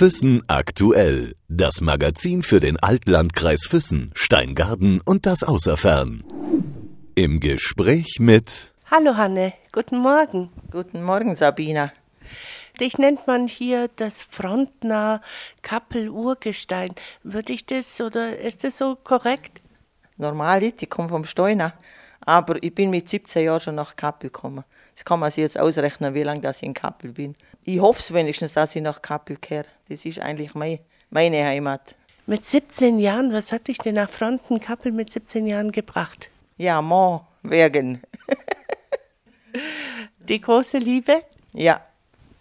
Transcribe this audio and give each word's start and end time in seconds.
Füssen 0.00 0.42
aktuell. 0.46 1.34
Das 1.48 1.82
Magazin 1.82 2.42
für 2.42 2.58
den 2.58 2.78
Altlandkreis 2.78 3.66
Füssen, 3.68 4.12
Steingarten 4.14 5.02
und 5.04 5.26
das 5.26 5.42
Außerfern. 5.42 6.24
Im 7.16 7.38
Gespräch 7.38 8.16
mit 8.18 8.72
Hallo 8.90 9.18
Hanne, 9.18 9.52
guten 9.72 9.98
Morgen. 9.98 10.48
Guten 10.70 11.02
Morgen, 11.02 11.36
Sabina. 11.36 11.92
Dich 12.80 12.96
nennt 12.96 13.26
man 13.26 13.46
hier 13.46 13.90
das 13.96 14.22
Frontner 14.22 15.20
Kappel-Urgestein. 15.60 16.94
Würde 17.22 17.52
ich 17.52 17.66
das 17.66 18.00
oder 18.00 18.38
ist 18.38 18.64
das 18.64 18.78
so 18.78 18.96
korrekt? 18.96 19.60
Normal 20.16 20.60
nicht, 20.60 20.82
ich 20.82 20.88
komme 20.88 21.10
vom 21.10 21.26
Steuner. 21.26 21.74
Aber 22.22 22.62
ich 22.62 22.74
bin 22.74 22.88
mit 22.88 23.10
17 23.10 23.44
Jahren 23.44 23.60
schon 23.60 23.74
nach 23.74 23.96
Kappel 23.96 24.30
gekommen. 24.30 24.64
Das 24.94 25.04
kann 25.04 25.20
man 25.20 25.30
sich 25.30 25.42
jetzt 25.42 25.58
ausrechnen, 25.58 26.14
wie 26.14 26.22
lange 26.22 26.48
ich 26.50 26.62
in 26.62 26.74
Kappel 26.74 27.12
bin. 27.12 27.34
Ich 27.64 27.80
hoffe 27.80 28.00
es 28.00 28.12
wenigstens, 28.12 28.52
dass 28.54 28.74
ich 28.76 28.82
nach 28.82 29.00
Kappel 29.02 29.36
kehre. 29.36 29.66
Das 29.88 30.04
ist 30.04 30.18
eigentlich 30.20 30.54
mein, 30.54 30.78
meine 31.10 31.44
Heimat. 31.44 31.94
Mit 32.26 32.44
17 32.44 32.98
Jahren, 32.98 33.32
was 33.32 33.52
hat 33.52 33.68
dich 33.68 33.78
denn 33.78 33.94
nach 33.94 34.10
Fronten 34.10 34.60
Kappel 34.60 34.92
mit 34.92 35.12
17 35.12 35.46
Jahren 35.46 35.72
gebracht? 35.72 36.30
Ja, 36.58 36.80
Mann, 36.82 37.20
wegen. 37.42 38.02
Die 40.18 40.40
große 40.40 40.78
Liebe? 40.78 41.22
Ja, 41.52 41.80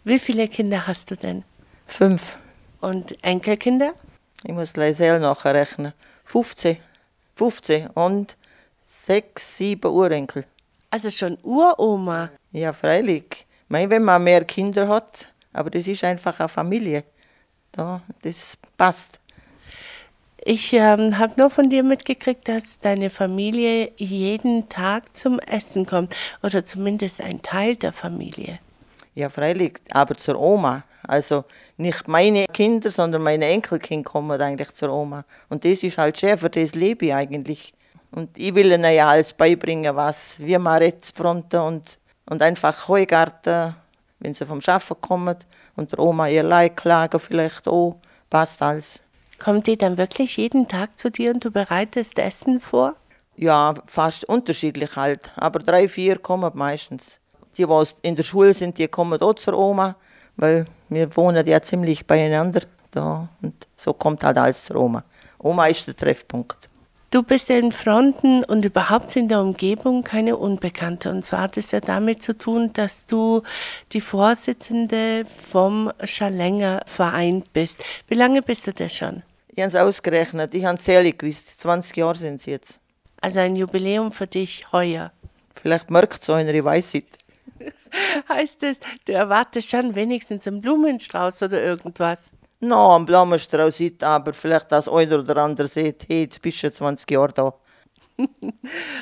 Wie 0.04 0.20
viele 0.20 0.48
Kinder 0.48 0.86
hast 0.88 1.12
du 1.12 1.16
denn? 1.16 1.44
fünf. 1.88 2.38
Und 2.82 3.22
Enkelkinder? 3.24 3.94
Ich 4.44 4.54
muss 4.54 4.74
gleich 4.74 4.96
selber 4.98 5.20
nachrechnen. 5.20 5.92
15. 6.26 6.78
15 7.36 7.88
und 7.88 8.38
sechs, 8.86 9.58
sieben 9.58 9.92
Urenkel. 9.92 10.46
Also 10.92 11.10
schon 11.10 11.38
Uroma. 11.44 12.30
Ja, 12.52 12.74
freilich. 12.74 13.26
Ich 13.30 13.70
meine, 13.70 13.90
wenn 13.92 14.04
man 14.04 14.24
mehr 14.24 14.44
Kinder 14.44 14.88
hat, 14.88 15.28
aber 15.54 15.70
das 15.70 15.88
ist 15.88 16.04
einfach 16.04 16.40
eine 16.40 16.50
Familie. 16.50 17.04
Da, 17.72 18.02
das 18.24 18.58
passt. 18.78 19.20
Ich 20.44 20.74
ähm, 20.74 21.18
habe 21.18 21.34
nur 21.38 21.50
von 21.50 21.70
dir 21.70 21.84
mitgekriegt, 21.84 22.48
dass 22.48 22.80
deine 22.80 23.10
Familie 23.10 23.92
jeden 23.98 24.70
Tag 24.70 25.16
zum 25.16 25.38
Essen 25.40 25.86
kommt. 25.86 26.16
Oder 26.42 26.66
zumindest 26.66 27.22
ein 27.22 27.42
Teil 27.42 27.76
der 27.76 27.92
Familie. 27.92 28.60
Ja, 29.16 29.30
freilich, 29.30 29.74
aber 29.92 30.16
zur 30.16 30.40
Oma. 30.40 30.84
Also 31.04 31.44
nicht 31.78 32.08
meine 32.08 32.46
Kinder, 32.48 32.90
sondern 32.90 33.22
meine 33.22 33.46
Enkelkinder 33.46 34.10
kommen 34.10 34.42
eigentlich 34.42 34.72
zur 34.74 34.92
Oma. 34.92 35.26
Und 35.50 35.66
das 35.66 35.84
ist 35.84 35.98
halt 35.98 36.18
schön, 36.18 36.38
für 36.38 36.50
das 36.50 36.74
lebe 36.74 37.08
ich 37.08 37.14
eigentlich. 37.14 37.74
Und 38.12 38.38
ich 38.38 38.54
will 38.56 38.72
ihnen 38.72 38.92
ja 38.92 39.10
alles 39.10 39.34
beibringen, 39.34 39.96
was 39.96 40.40
wir 40.40 40.60
Maretzfronten 40.60 41.60
und, 41.60 42.00
und 42.26 42.42
einfach 42.42 42.88
Heugarten, 42.88 43.76
wenn 44.20 44.34
sie 44.34 44.46
vom 44.46 44.62
Schaffen 44.62 44.98
kommen 45.00 45.36
und 45.76 45.92
der 45.92 46.00
Oma 46.00 46.28
ihr 46.28 46.44
Leid 46.44 46.76
klagen 46.78 47.20
vielleicht 47.20 47.68
auch, 47.68 47.98
passt 48.30 48.62
alles. 48.62 49.02
Kommt 49.38 49.68
die 49.68 49.78
dann 49.78 49.98
wirklich 49.98 50.36
jeden 50.38 50.68
Tag 50.68 50.98
zu 50.98 51.10
dir 51.10 51.32
und 51.34 51.46
du 51.46 51.52
bereitest 51.52 52.20
Essen 52.20 52.60
vor? 52.60 52.96
Ja, 53.38 53.74
fast 53.86 54.26
unterschiedlich 54.26 54.98
halt. 54.98 55.32
Aber 55.38 55.60
drei, 55.60 55.88
vier 55.88 56.18
kommen 56.18 56.52
meistens. 56.56 57.22
Die, 57.58 57.66
die 57.66 57.86
in 58.02 58.16
der 58.16 58.24
Schule 58.24 58.54
sind, 58.54 58.78
die 58.78 58.88
kommen 58.90 59.22
auch 59.22 59.34
zur 59.36 59.58
Oma, 59.58 59.96
weil 60.36 60.66
wir 60.90 61.16
wohnen 61.16 61.48
ja 61.48 61.62
ziemlich 61.62 62.06
beieinander 62.06 62.62
da. 62.92 63.30
Und 63.42 63.68
so 63.78 63.94
kommt 63.94 64.24
halt 64.26 64.38
alles 64.38 64.66
zur 64.66 64.76
Oma. 64.76 65.04
Oma 65.38 65.68
ist 65.68 65.88
der 65.88 65.96
Treffpunkt. 65.96 66.69
Du 67.12 67.24
bist 67.24 67.50
in 67.50 67.72
Fronten 67.72 68.44
und 68.44 68.66
überhaupt 68.66 69.16
in 69.16 69.30
der 69.30 69.42
Umgebung 69.42 70.04
keine 70.04 70.38
Unbekannte. 70.38 71.10
Und 71.10 71.26
zwar 71.26 71.42
hat 71.42 71.58
es 71.58 71.72
ja 71.72 71.80
damit 71.80 72.22
zu 72.22 72.38
tun, 72.38 72.72
dass 72.74 73.08
du 73.08 73.42
die 73.94 74.02
Vorsitzende 74.02 75.26
vom 75.26 75.92
Schalenger 76.04 76.84
Verein 76.86 77.44
bist. 77.52 77.84
Wie 78.08 78.14
lange 78.14 78.44
bist 78.44 78.68
du 78.68 78.74
das 78.74 78.96
schon? 78.96 79.24
Ich 79.48 79.64
habe 79.64 79.70
es 79.70 79.76
ausgerechnet, 79.76 80.54
ich 80.54 80.66
habe 80.66 80.78
es 80.78 80.88
ehrlich 80.88 81.18
gewusst. 81.18 81.60
20 81.60 81.98
Jahre 81.98 82.16
sind 82.16 82.36
es 82.36 82.46
jetzt. 82.46 82.80
Also 83.20 83.40
ein 83.40 83.56
Jubiläum 83.56 84.12
für 84.12 84.28
dich 84.28 84.72
heuer. 84.72 85.12
Vielleicht 85.60 85.90
merkt 85.90 86.22
es 86.22 86.30
einer, 86.30 86.54
ich 86.54 86.64
weiß 86.64 86.94
nicht. 86.94 87.08
Heißt 88.30 88.62
es, 88.62 88.80
du 89.06 89.14
erwartest 89.14 89.68
schon 89.68 89.96
wenigstens 89.96 90.48
einen 90.48 90.62
Blumenstrauß 90.62 91.42
oder 91.42 91.60
irgendwas? 91.60 92.30
No, 92.62 92.92
am 92.92 93.06
Blumenstrauß 93.06 93.80
nicht, 93.80 94.04
aber 94.04 94.34
vielleicht 94.34 94.72
das 94.72 94.90
einer 94.90 95.20
oder 95.20 95.38
andere 95.38 95.68
sieht, 95.68 96.06
hey, 96.10 96.24
jetzt 96.24 96.42
bist 96.42 96.58
du 96.58 96.68
schon 96.68 96.74
20 96.74 97.10
Jahre 97.12 97.34
da. 97.34 97.54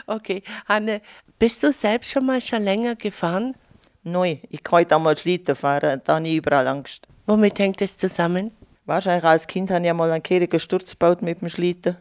Okay, 0.05 0.43
Hanne, 0.67 1.01
bist 1.39 1.63
du 1.63 1.71
selbst 1.71 2.11
schon 2.11 2.25
mal 2.25 2.39
schon 2.39 2.63
länger 2.63 2.95
gefahren? 2.95 3.55
Nein, 4.03 4.39
ich 4.49 4.63
kann 4.63 4.79
heute 4.79 4.95
einmal 4.95 5.17
Schlitten 5.17 5.55
fahren, 5.55 6.01
da 6.05 6.15
habe 6.15 6.27
ich 6.27 6.35
überall 6.35 6.67
Angst. 6.67 7.07
Womit 7.25 7.57
hängt 7.59 7.81
es 7.81 7.97
zusammen? 7.97 8.51
Wahrscheinlich 8.85 9.25
als 9.25 9.47
Kind 9.47 9.69
habe 9.69 9.83
ich 9.83 9.89
einmal 9.89 10.11
einen 10.11 10.23
kehrigen 10.23 10.59
Sturz 10.59 10.91
gebaut 10.91 11.21
mit 11.21 11.41
dem 11.41 11.49
Schlitten. 11.49 11.97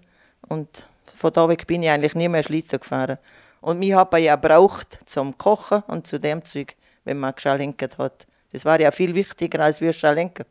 Und 0.49 0.87
von 1.17 1.33
da 1.33 1.49
weg 1.49 1.67
bin 1.67 1.83
ich 1.83 1.91
eigentlich 1.91 2.15
nie 2.15 2.29
mehr 2.29 2.45
Schlitten 2.45 2.79
gefahren. 2.79 3.19
Und 3.61 3.81
mich 3.81 3.93
habe 3.95 4.21
ich 4.21 4.27
ja 4.27 4.37
gebraucht 4.37 4.99
zum 5.07 5.37
Kochen 5.37 5.83
und 5.89 6.07
zu 6.07 6.21
dem 6.21 6.45
Zeug, 6.45 6.77
wenn 7.05 7.19
man 7.19 7.35
geschalenkt 7.35 7.99
hat. 7.99 8.27
Das 8.53 8.65
war 8.65 8.79
ja 8.79 8.93
viel 8.93 9.15
wichtiger 9.15 9.61
als 9.61 9.81
wir 9.81 9.93
schalenken. 9.93 10.45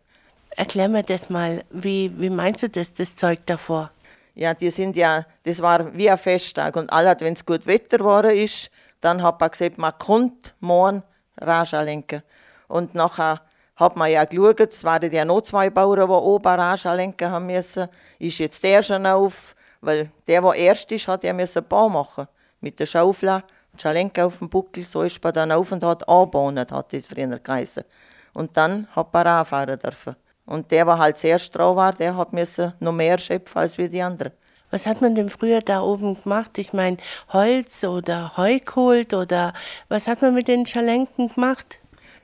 Erklär 0.58 0.88
mir 0.88 1.04
das 1.04 1.30
mal. 1.30 1.64
Wie, 1.70 2.12
wie 2.18 2.30
meinst 2.30 2.64
du 2.64 2.70
das, 2.70 2.94
das 2.94 3.16
Zeug 3.16 3.40
davor? 3.46 3.92
Ja, 4.36 4.54
die 4.54 4.70
sind 4.70 4.96
ja, 4.96 5.26
das 5.44 5.62
war 5.62 5.94
wie 5.96 6.10
ein 6.10 6.18
Festtag. 6.18 6.78
Und 6.78 6.92
alle, 6.94 7.16
wenn 7.20 7.34
es 7.34 7.46
gut 7.46 7.68
Wetter 7.68 8.00
war, 8.00 8.24
ist, 8.32 8.70
dann 9.02 9.22
hat 9.22 9.40
man 9.40 9.52
gesagt, 9.52 9.78
man 9.78 9.98
kommt 9.98 10.56
morgen 10.62 11.04
Raschallenken. 11.38 12.24
Und 12.70 12.96
nachher 12.96 13.42
hat 13.76 13.98
man 13.98 14.10
ja 14.10 14.24
geschaut, 14.24 14.60
es 14.62 14.84
waren 14.86 15.12
ja 15.12 15.26
noch 15.26 15.42
zwei 15.42 15.70
Bauern, 15.70 16.08
die 16.08 16.14
oben 16.14 16.48
Raschallenken 16.48 17.30
haben 17.30 17.48
müssen. 17.48 17.90
Ist 18.18 18.38
jetzt 18.38 18.64
der 18.64 18.82
schon 18.82 19.06
auf, 19.06 19.56
weil 19.82 20.10
der, 20.26 20.42
der 20.42 20.54
erst 20.54 20.90
ist, 20.94 21.08
hat 21.10 21.26
ja 21.26 21.34
müssen 21.34 21.66
Bau 21.68 21.90
machen. 21.90 22.28
Mit 22.62 22.80
der 22.80 22.86
Schaufel, 22.86 23.44
Schalenke 23.78 24.24
auf 24.24 24.40
dem 24.40 24.50
Buckel, 24.50 24.86
so 24.86 25.02
ist 25.02 25.22
man 25.22 25.34
dann 25.34 25.52
auf 25.52 25.74
und 25.74 25.84
hat 25.84 26.08
angebahnt, 26.08 26.72
hat 26.72 26.94
das 26.94 27.08
früher 27.08 27.40
geheißen. 27.40 27.84
Und 28.34 28.56
dann 28.56 28.88
hat 28.96 29.14
man 29.14 29.28
anfahren 29.28 29.78
dürfen. 29.78 30.16
Und 30.46 30.72
der, 30.72 30.86
der 30.86 30.98
halt 30.98 31.18
zuerst 31.18 31.56
dran 31.56 31.76
war, 31.76 31.94
der 31.94 32.16
hat 32.16 32.34
müssen 32.34 32.74
noch 32.80 32.94
mehr 32.94 33.18
schöpfen 33.18 33.60
als 33.60 33.78
wir 33.78 33.90
die 33.90 34.02
anderen. 34.02 34.32
Was 34.72 34.86
hat 34.86 35.02
man 35.02 35.16
denn 35.16 35.30
früher 35.30 35.62
da 35.62 35.82
oben 35.82 36.22
gemacht? 36.22 36.58
Ich 36.58 36.74
meine, 36.74 36.98
Holz 37.32 37.84
oder 37.84 38.36
Heu 38.36 38.60
geholt 38.60 39.14
oder 39.14 39.54
was 39.90 40.08
hat 40.08 40.22
man 40.22 40.34
mit 40.34 40.48
den 40.48 40.66
Schalenken 40.66 41.34
gemacht? 41.34 41.80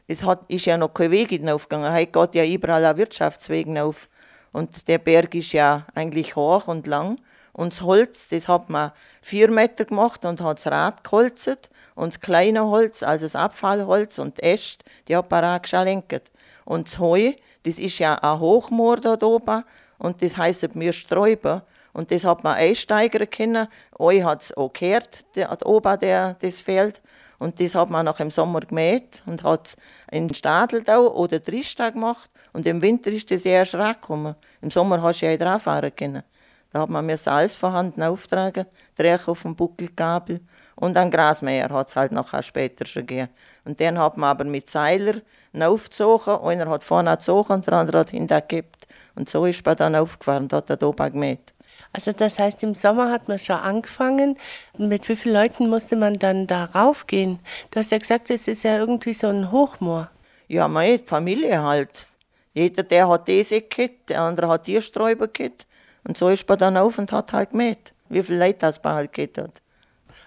Es 0.07 0.23
hat, 0.23 0.41
ist 0.49 0.65
ja 0.65 0.77
noch 0.77 0.93
kein 0.93 1.11
Weg 1.11 1.29
hinaufgegangen. 1.29 1.93
Heute 1.93 2.11
geht 2.11 2.35
ja 2.35 2.45
überall 2.45 2.83
ein 2.83 2.97
Wirtschaftsweg 2.97 3.67
hinauf. 3.67 4.09
Und 4.51 4.87
der 4.87 4.97
Berg 4.97 5.33
ist 5.35 5.53
ja 5.53 5.85
eigentlich 5.95 6.35
hoch 6.35 6.67
und 6.67 6.87
lang. 6.87 7.19
Und 7.53 7.73
das 7.73 7.81
Holz, 7.81 8.29
das 8.29 8.47
hat 8.47 8.69
man 8.69 8.91
vier 9.21 9.49
Meter 9.49 9.85
gemacht 9.85 10.25
und 10.25 10.41
hat 10.41 10.57
das 10.57 10.67
Rad 10.67 11.03
geholzt. 11.03 11.69
Und 11.95 12.13
das 12.13 12.19
kleine 12.19 12.65
Holz, 12.65 13.03
also 13.03 13.25
das 13.25 13.35
Abfallholz 13.35 14.19
und 14.19 14.39
die 14.39 14.43
Äste, 14.43 14.83
die 15.07 15.15
hat 15.15 15.31
man 15.31 15.45
auch 15.45 15.61
geschalenkt. 15.61 16.31
Und 16.65 16.87
das 16.87 16.99
Heu, 16.99 17.31
das 17.63 17.79
ist 17.79 17.99
ja 17.99 18.15
ein 18.15 18.39
Hochmoor 18.39 18.97
dort 18.97 19.23
oben. 19.23 19.63
Und 19.97 20.21
das 20.21 20.37
heisst 20.37 20.75
mir 20.75 20.93
Sträuber. 20.93 21.63
Und 21.93 22.11
das 22.11 22.23
hat 22.23 22.43
man 22.43 22.55
einsteigern 22.55 23.29
können. 23.29 23.67
Heu 23.99 24.23
hat 24.23 24.43
es 24.43 24.57
auch 24.57 24.73
gehört, 24.73 25.19
der, 25.35 25.65
oben 25.65 25.99
der, 25.99 26.35
das 26.35 26.61
Feld. 26.61 27.01
Und 27.37 27.59
das 27.59 27.75
hat 27.75 27.89
man 27.89 28.05
nach 28.05 28.19
im 28.19 28.31
Sommer 28.31 28.61
gemäht 28.61 29.23
und 29.25 29.43
hat 29.43 29.75
in 30.11 30.33
Stadeldau 30.33 31.07
oder 31.13 31.43
Trista 31.43 31.89
gemacht. 31.89 32.29
Und 32.53 32.65
im 32.67 32.81
Winter 32.81 33.11
ist 33.11 33.31
das 33.31 33.45
erst 33.45 33.75
rausgekommen. 33.75 34.35
Im 34.61 34.71
Sommer 34.71 35.01
hast 35.01 35.21
du 35.21 35.25
ja 35.25 35.37
drauf 35.37 35.63
fahren 35.63 35.95
können. 35.95 36.23
Da 36.71 36.81
hat 36.81 36.89
man 36.89 37.05
mir 37.05 37.17
alles 37.25 37.55
vorhanden 37.55 38.01
auftragen, 38.03 38.65
Dreh 38.95 39.17
auf 39.25 39.41
dem 39.41 39.55
Buckelkabel 39.55 40.39
und 40.75 40.97
ein 40.97 41.11
Grasmäher 41.11 41.69
hat 41.69 41.89
es 41.89 41.95
halt 41.95 42.11
nachher 42.11 42.43
später 42.43 42.85
schon 42.85 43.05
gegeben. 43.05 43.29
Und 43.65 43.79
den 43.79 43.99
hat 43.99 44.17
man 44.17 44.31
aber 44.31 44.45
mit 44.45 44.69
Seiler 44.69 45.21
aufgezogen, 45.59 46.39
einer 46.39 46.69
hat 46.69 46.83
vorne 46.83 47.11
gezogen 47.11 47.53
und 47.53 47.67
der 47.67 47.73
andere 47.73 47.99
hat 47.99 48.11
hinten 48.11 48.35
gekippt. 48.35 48.87
Und 49.15 49.29
so 49.29 49.45
ist 49.45 49.65
man 49.65 49.75
dann 49.75 49.95
aufgefahren 49.95 50.43
und 50.43 50.53
hat 50.53 50.69
da 50.69 50.87
oben 50.87 51.11
gemäht. 51.11 51.53
Also 51.93 52.13
das 52.13 52.39
heißt, 52.39 52.63
im 52.63 52.75
Sommer 52.75 53.11
hat 53.11 53.27
man 53.27 53.37
schon 53.37 53.57
angefangen. 53.57 54.37
Mit 54.77 55.07
wie 55.09 55.15
vielen 55.15 55.35
Leuten 55.35 55.69
musste 55.69 55.95
man 55.95 56.15
dann 56.15 56.47
da 56.47 56.65
raufgehen? 56.65 57.39
Du 57.71 57.79
hast 57.79 57.91
ja 57.91 57.97
gesagt, 57.97 58.29
es 58.29 58.47
ist 58.47 58.63
ja 58.63 58.77
irgendwie 58.77 59.13
so 59.13 59.27
ein 59.27 59.51
Hochmoor. 59.51 60.09
Ja, 60.47 60.67
meine 60.67 60.99
Familie 60.99 61.61
halt. 61.61 62.07
Jeder, 62.53 62.83
der 62.83 63.07
hat 63.07 63.27
diese 63.27 63.61
gehabt, 63.61 64.09
der 64.09 64.21
andere 64.21 64.47
hat 64.47 64.67
die 64.67 64.81
Sträuber 64.81 65.27
gehabt. 65.27 65.65
Und 66.03 66.17
so 66.17 66.29
ist 66.29 66.47
man 66.47 66.57
dann 66.57 66.77
auf 66.77 66.97
und 66.97 67.11
hat 67.11 67.33
halt 67.33 67.51
gemäht. 67.51 67.93
Wie 68.09 68.23
viele 68.23 68.39
Leute 68.39 68.59
das 68.59 68.81
man 68.83 68.95
halt 68.95 69.13
gehabt 69.13 69.37
hat. 69.37 69.61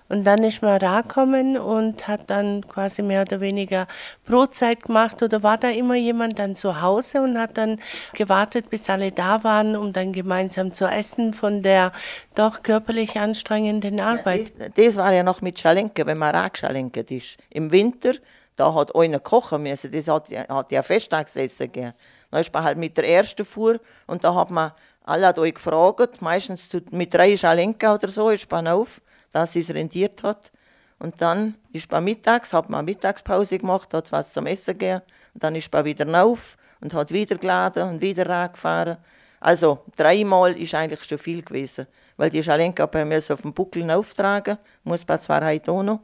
Und 0.08 0.24
dann 0.24 0.44
ist 0.44 0.60
man 0.60 0.80
rausgekommen 0.82 1.56
und 1.56 2.06
hat 2.06 2.28
dann 2.28 2.66
quasi 2.68 3.02
mehr 3.02 3.22
oder 3.22 3.40
weniger 3.40 3.86
Brotzeit 4.26 4.84
gemacht. 4.84 5.22
Oder 5.22 5.42
war 5.42 5.56
da 5.56 5.70
immer 5.70 5.94
jemand 5.94 6.38
dann 6.38 6.54
zu 6.54 6.82
Hause 6.82 7.22
und 7.22 7.38
hat 7.38 7.56
dann 7.56 7.80
gewartet, 8.12 8.68
bis 8.68 8.90
alle 8.90 9.12
da 9.12 9.42
waren, 9.44 9.76
um 9.76 9.92
dann 9.92 10.12
gemeinsam 10.12 10.72
zu 10.72 10.84
essen 10.84 11.32
von 11.32 11.62
der 11.62 11.92
doch 12.34 12.62
körperlich 12.62 13.18
anstrengenden 13.18 13.98
Arbeit? 13.98 14.52
Das, 14.58 14.70
das 14.74 14.96
war 14.96 15.12
ja 15.12 15.22
noch 15.22 15.40
mit 15.40 15.58
Schalenken, 15.58 16.06
wenn 16.06 16.18
man 16.18 16.34
angeschalenkt 16.34 17.10
ist. 17.10 17.38
Im 17.48 17.72
Winter, 17.72 18.12
da 18.56 18.74
hat 18.74 18.94
einer 18.94 19.20
kochen 19.20 19.62
müssen, 19.62 19.90
das 19.90 20.06
hat, 20.06 20.28
hat 20.30 20.70
ja 20.70 20.82
Festtagsessen 20.82 21.72
gegeben. 21.72 21.94
Dann 22.30 22.40
ist 22.42 22.52
man 22.52 22.62
halt 22.62 22.76
mit 22.76 22.96
der 22.96 23.08
ersten 23.08 23.44
Fuhr 23.44 23.80
und 24.06 24.22
da 24.22 24.34
hat 24.34 24.50
man 24.50 24.72
alle 25.04 25.26
hat 25.26 25.38
euch 25.38 25.54
gefragt, 25.54 26.22
meistens 26.22 26.68
mit 26.90 27.12
drei 27.12 27.36
Schalenka 27.36 27.94
oder 27.94 28.08
so, 28.08 28.30
ist 28.30 28.50
man 28.50 28.66
auf, 28.68 29.02
dass 29.34 29.56
es 29.56 29.74
rendiert 29.74 30.22
hat. 30.22 30.52
Und 31.00 31.20
dann 31.20 31.56
ist 31.72 31.90
man 31.90 32.04
mittags, 32.04 32.52
hat 32.52 32.70
man 32.70 32.84
Mittagspause 32.84 33.58
gemacht, 33.58 33.92
hat 33.92 34.12
was 34.12 34.32
zum 34.32 34.46
Essen 34.46 34.78
gegeben. 34.78 35.02
Und 35.34 35.42
dann 35.42 35.56
ist 35.56 35.72
man 35.72 35.84
wieder 35.84 36.24
auf 36.24 36.56
und 36.80 36.94
hat 36.94 37.10
wieder 37.10 37.36
geladen 37.36 37.88
und 37.88 38.00
wieder 38.00 38.28
rangefahren. 38.28 38.98
Also 39.40 39.80
dreimal 39.96 40.56
ist 40.56 40.74
eigentlich 40.74 41.02
schon 41.02 41.18
viel 41.18 41.42
gewesen. 41.42 41.86
Weil 42.16 42.30
die 42.30 42.42
Schalenka 42.42 42.86
bei 42.86 43.04
mir 43.04 43.18
auf 43.18 43.42
dem 43.42 43.52
Buckel 43.52 43.90
auftragen, 43.90 44.56
muss 44.84 45.06
man 45.06 45.20
zwar 45.20 45.44
heute 45.44 45.72
auch 45.72 45.82
noch. 45.82 46.00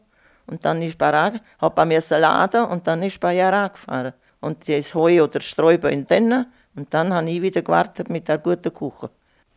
Und 0.46 0.64
dann 0.64 0.82
ist 0.82 1.00
ran, 1.00 1.38
hat 1.60 1.76
man 1.76 1.88
müssen 1.88 2.20
laden 2.20 2.64
und 2.64 2.86
dann 2.88 3.02
ist 3.04 3.22
man 3.22 3.36
ja 3.36 3.48
rangefahren. 3.48 4.12
Und 4.40 4.68
das 4.68 4.92
Heu 4.94 5.22
oder 5.22 5.40
Sträuber 5.40 5.90
in 5.90 6.06
denen. 6.08 6.46
Und 6.74 6.92
dann 6.92 7.14
habe 7.14 7.30
ich 7.30 7.40
wieder 7.40 7.62
gewartet 7.62 8.10
mit 8.10 8.26
der 8.26 8.38
guten 8.38 8.74
Kuchen. 8.74 9.10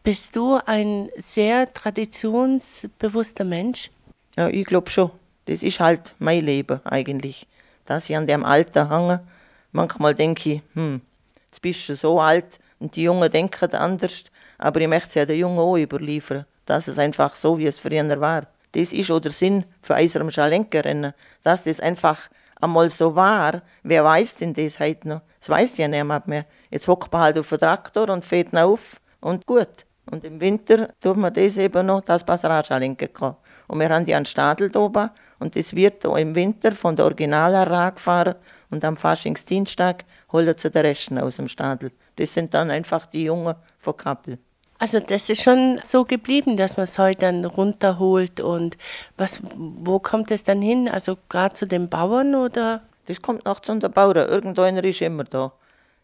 Bist 0.05 0.35
du 0.35 0.59
ein 0.65 1.09
sehr 1.15 1.71
traditionsbewusster 1.73 3.45
Mensch? 3.45 3.89
Ja, 4.35 4.49
ich 4.49 4.65
glaube 4.65 4.89
schon. 4.89 5.11
Das 5.45 5.63
ist 5.63 5.79
halt 5.79 6.13
mein 6.19 6.43
Leben 6.43 6.81
eigentlich. 6.83 7.47
Dass 7.85 8.09
ich 8.09 8.17
an 8.17 8.27
dem 8.27 8.43
Alter 8.43 8.89
hänge. 8.89 9.25
Manchmal 9.71 10.13
denke 10.13 10.55
ich, 10.55 10.61
hm, 10.73 10.99
jetzt 11.45 11.61
bist 11.61 11.87
du 11.87 11.95
so 11.95 12.19
alt 12.19 12.59
und 12.79 12.97
die 12.97 13.03
Jungen 13.03 13.31
denken 13.31 13.73
anders. 13.75 14.25
Aber 14.57 14.81
ich 14.81 14.89
möchte 14.89 15.07
es 15.07 15.15
ja 15.15 15.25
den 15.25 15.39
Jungen 15.39 15.59
auch 15.59 15.77
überliefern, 15.77 16.45
dass 16.65 16.89
es 16.89 16.99
einfach 16.99 17.33
so, 17.33 17.57
wie 17.57 17.67
es 17.67 17.79
früher 17.79 18.19
war. 18.19 18.47
Das 18.73 18.91
ist 18.91 19.09
auch 19.09 19.21
der 19.21 19.31
Sinn 19.31 19.63
für 19.81 19.93
unserem 19.95 20.29
Schalenkerrennen, 20.29 21.13
dass 21.43 21.63
das 21.63 21.79
einfach 21.79 22.29
einmal 22.59 22.89
so 22.89 23.15
war. 23.15 23.61
Wer 23.83 24.03
weiß 24.03 24.35
denn 24.35 24.53
das 24.53 24.81
heute 24.81 25.07
noch? 25.07 25.21
Das 25.39 25.47
weiß 25.47 25.77
ja 25.77 25.87
niemand 25.87 26.27
mehr. 26.27 26.45
Jetzt 26.71 26.89
hockt 26.89 27.13
man 27.13 27.21
halt 27.21 27.37
auf 27.37 27.47
den 27.47 27.59
Traktor 27.59 28.09
und 28.09 28.25
fährt 28.25 28.51
ihn 28.51 28.59
auf 28.59 28.99
und 29.21 29.45
gut. 29.45 29.85
Und 30.11 30.23
im 30.23 30.39
Winter 30.41 30.89
tut 31.01 31.17
man 31.17 31.33
das 31.33 31.57
eben 31.57 31.85
noch, 31.85 32.01
das 32.01 32.25
Radschallenken 32.27 33.13
kann. 33.13 33.35
Und 33.67 33.79
wir 33.79 33.89
haben 33.89 34.05
die 34.05 34.13
an 34.13 34.25
Stadel 34.25 34.75
oben 34.75 35.09
und 35.39 35.55
das 35.55 35.73
wird 35.75 36.03
im 36.05 36.35
Winter 36.35 36.73
von 36.73 36.95
der 36.95 37.05
Original 37.05 37.91
gefahren 37.91 38.35
und 38.69 38.83
am 38.83 38.97
Faschingsdienstag 38.97 40.03
holen 40.31 40.53
sie 40.57 40.69
den 40.69 40.85
Resten 40.85 41.17
aus 41.19 41.37
dem 41.37 41.47
Stadel. 41.47 41.91
Das 42.17 42.33
sind 42.33 42.53
dann 42.53 42.69
einfach 42.69 43.05
die 43.05 43.23
Jungen 43.23 43.55
von 43.79 43.95
Kappel. 43.95 44.37
Also 44.79 44.99
das 44.99 45.29
ist 45.29 45.41
schon 45.41 45.79
so 45.83 46.03
geblieben, 46.03 46.57
dass 46.57 46.75
man 46.75 46.83
es 46.83 46.99
heute 46.99 47.21
dann 47.21 47.45
runterholt 47.45 48.41
und 48.41 48.77
was, 49.15 49.39
wo 49.55 49.99
kommt 49.99 50.29
es 50.31 50.43
dann 50.43 50.61
hin? 50.61 50.89
Also 50.89 51.17
gerade 51.29 51.55
zu 51.55 51.65
den 51.65 51.87
Bauern 51.87 52.35
oder? 52.35 52.81
Das 53.05 53.21
kommt 53.21 53.45
noch 53.45 53.61
zu 53.61 53.77
den 53.79 53.91
Bauern. 53.91 54.27
Irgendeiner 54.27 54.83
ist 54.83 55.01
immer 55.01 55.23
da. 55.23 55.53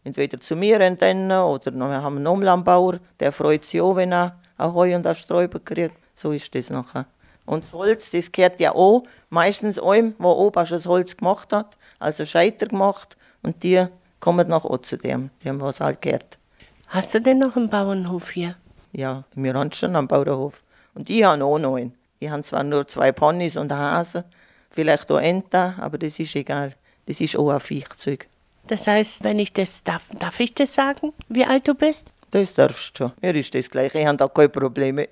Entweder 0.02 0.40
zu 0.40 0.56
mir 0.56 0.78
dann 0.78 1.30
oder 1.30 1.72
wir 1.72 2.02
haben 2.02 2.16
einen 2.16 2.26
Umlandbauer, 2.26 3.00
der 3.18 3.32
freut 3.32 3.64
sich 3.64 3.80
auch, 3.80 3.96
wenn 3.96 4.12
er 4.12 4.38
ein 4.56 4.72
Heu 4.72 4.94
und 4.94 5.06
ein 5.06 5.14
Sträuber 5.14 5.60
kriegt. 5.60 5.94
So 6.14 6.32
ist 6.32 6.54
das 6.54 6.70
nachher. 6.70 7.06
Und 7.46 7.64
das 7.64 7.72
Holz, 7.72 8.10
das 8.10 8.30
gehört 8.30 8.60
ja 8.60 8.72
auch 8.74 9.02
meistens 9.28 9.78
einem, 9.78 10.14
der 10.18 10.26
oben 10.26 10.66
schon 10.66 10.78
das 10.78 10.86
Holz 10.86 11.16
gemacht 11.16 11.52
hat, 11.52 11.76
also 11.98 12.24
Scheiter 12.24 12.66
gemacht. 12.66 13.16
Und 13.42 13.62
die 13.62 13.86
kommen 14.20 14.48
noch 14.48 14.64
auch 14.64 14.78
zu 14.78 14.96
dem, 14.96 15.30
dem 15.44 15.60
was 15.60 15.80
halt 15.80 16.00
gehört. 16.00 16.38
Hast 16.88 17.14
du 17.14 17.20
denn 17.20 17.38
noch 17.38 17.56
einen 17.56 17.68
Bauernhof 17.68 18.30
hier? 18.30 18.56
Ja, 18.92 19.24
wir 19.34 19.54
haben 19.54 19.72
schon 19.72 19.96
einen 19.96 20.08
Bauernhof. 20.08 20.62
Und 20.94 21.10
ich 21.10 21.24
habe 21.24 21.44
auch 21.44 21.58
noch 21.58 21.76
einen. 21.76 21.94
Ich 22.18 22.30
habe 22.30 22.42
zwar 22.42 22.62
nur 22.62 22.86
zwei 22.86 23.12
Ponys 23.12 23.56
und 23.56 23.72
einen 23.72 23.80
Hase, 23.80 24.24
vielleicht 24.70 25.10
auch 25.10 25.18
Ente, 25.18 25.74
aber 25.78 25.98
das 25.98 26.18
ist 26.18 26.36
egal. 26.36 26.74
Das 27.06 27.20
ist 27.20 27.36
auch 27.36 27.50
ein 27.50 27.60
Viechzeug. 27.60 28.28
Das 28.70 28.86
heißt, 28.86 29.24
wenn 29.24 29.40
ich 29.40 29.52
das 29.52 29.82
darf, 29.82 30.04
darf 30.16 30.38
ich 30.38 30.54
das 30.54 30.72
sagen, 30.72 31.12
wie 31.28 31.44
alt 31.44 31.66
du 31.66 31.74
bist? 31.74 32.06
Das 32.30 32.54
darfst 32.54 33.00
du 33.00 33.08
schon. 33.08 33.12
Mir 33.20 33.34
ist 33.34 33.52
das 33.52 33.68
gleich. 33.68 33.92
Ich 33.96 34.06
habe 34.06 34.16
da 34.16 34.28
keine 34.28 34.48
Probleme. 34.48 35.08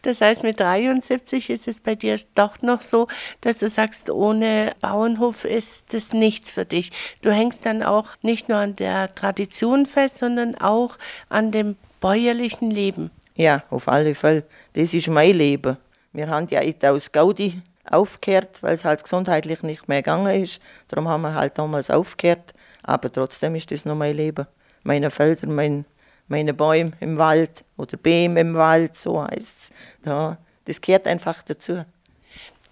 Das 0.00 0.22
heißt, 0.22 0.42
mit 0.42 0.58
73 0.58 1.50
ist 1.50 1.68
es 1.68 1.82
bei 1.82 1.96
dir 1.96 2.18
doch 2.34 2.62
noch 2.62 2.80
so, 2.80 3.08
dass 3.42 3.58
du 3.58 3.68
sagst, 3.68 4.08
ohne 4.08 4.72
Bauernhof 4.80 5.44
ist 5.44 5.92
das 5.92 6.14
nichts 6.14 6.50
für 6.50 6.64
dich. 6.64 6.92
Du 7.20 7.30
hängst 7.30 7.66
dann 7.66 7.82
auch 7.82 8.06
nicht 8.22 8.48
nur 8.48 8.56
an 8.56 8.74
der 8.74 9.14
Tradition 9.14 9.84
fest, 9.84 10.16
sondern 10.16 10.54
auch 10.54 10.96
an 11.28 11.50
dem 11.50 11.76
bäuerlichen 12.00 12.70
Leben. 12.70 13.10
Ja, 13.34 13.64
auf 13.68 13.86
alle 13.86 14.14
Fälle. 14.14 14.46
Das 14.72 14.94
ist 14.94 15.08
mein 15.08 15.36
Leben. 15.36 15.76
Wir 16.14 16.28
haben 16.28 16.48
ja 16.48 16.62
aus 16.90 17.12
Gaudi 17.12 17.60
aufgehört, 17.84 18.62
weil 18.62 18.74
es 18.74 18.86
halt 18.86 19.02
gesundheitlich 19.02 19.62
nicht 19.62 19.88
mehr 19.88 20.02
gegangen 20.02 20.42
ist. 20.42 20.62
Darum 20.88 21.08
haben 21.08 21.20
wir 21.20 21.34
halt 21.34 21.58
damals 21.58 21.90
aufgehört. 21.90 22.54
Aber 22.82 23.12
trotzdem 23.12 23.54
ist 23.54 23.70
das 23.70 23.84
noch 23.84 23.96
mein 23.96 24.16
Leben. 24.16 24.46
Meine 24.82 25.10
Felder, 25.10 25.46
mein 25.46 25.84
meine 26.28 26.54
Bäume 26.54 26.92
im 27.00 27.18
Wald 27.18 27.64
oder 27.76 27.96
Bäume 27.96 28.40
im 28.40 28.54
Wald, 28.54 28.96
so 28.96 29.22
heißt 29.22 29.56
es. 29.60 29.70
Ja, 30.04 30.38
das 30.64 30.80
gehört 30.80 31.06
einfach 31.06 31.42
dazu. 31.42 31.84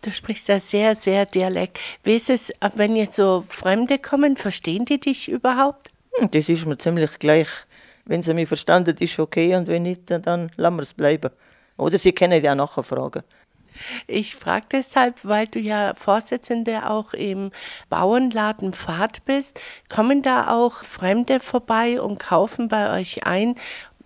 Du 0.02 0.10
sprichst 0.10 0.48
da 0.48 0.58
sehr, 0.58 0.96
sehr 0.96 1.26
Dialekt. 1.26 1.78
Wie 2.02 2.16
ist 2.16 2.30
es, 2.30 2.50
wenn 2.74 2.96
jetzt 2.96 3.16
so 3.16 3.44
Fremde 3.50 3.98
kommen, 3.98 4.36
verstehen 4.36 4.86
die 4.86 4.98
dich 4.98 5.30
überhaupt? 5.30 5.90
Hm, 6.14 6.30
das 6.30 6.48
ist 6.48 6.64
mir 6.64 6.78
ziemlich 6.78 7.18
gleich. 7.18 7.48
Wenn 8.06 8.22
sie 8.22 8.32
mich 8.32 8.48
verstanden, 8.48 8.96
ist 8.98 9.18
okay 9.18 9.54
und 9.54 9.68
wenn 9.68 9.82
nicht, 9.82 10.10
dann 10.10 10.50
lassen 10.56 10.76
wir 10.76 10.82
es 10.82 10.94
bleiben. 10.94 11.30
Oder 11.76 11.98
sie 11.98 12.12
können 12.12 12.42
ja 12.42 12.54
nachher 12.54 12.82
fragen. 12.82 13.22
Ich 14.06 14.36
frage 14.36 14.66
deshalb, 14.72 15.24
weil 15.24 15.46
du 15.46 15.58
ja 15.58 15.94
Vorsitzende 15.96 16.88
auch 16.88 17.12
im 17.14 17.50
Bauernladen 17.88 18.72
Pfad 18.72 19.24
bist. 19.24 19.60
Kommen 19.88 20.22
da 20.22 20.48
auch 20.48 20.84
Fremde 20.84 21.40
vorbei 21.40 22.00
und 22.00 22.18
kaufen 22.18 22.68
bei 22.68 22.98
euch 23.00 23.26
ein 23.26 23.54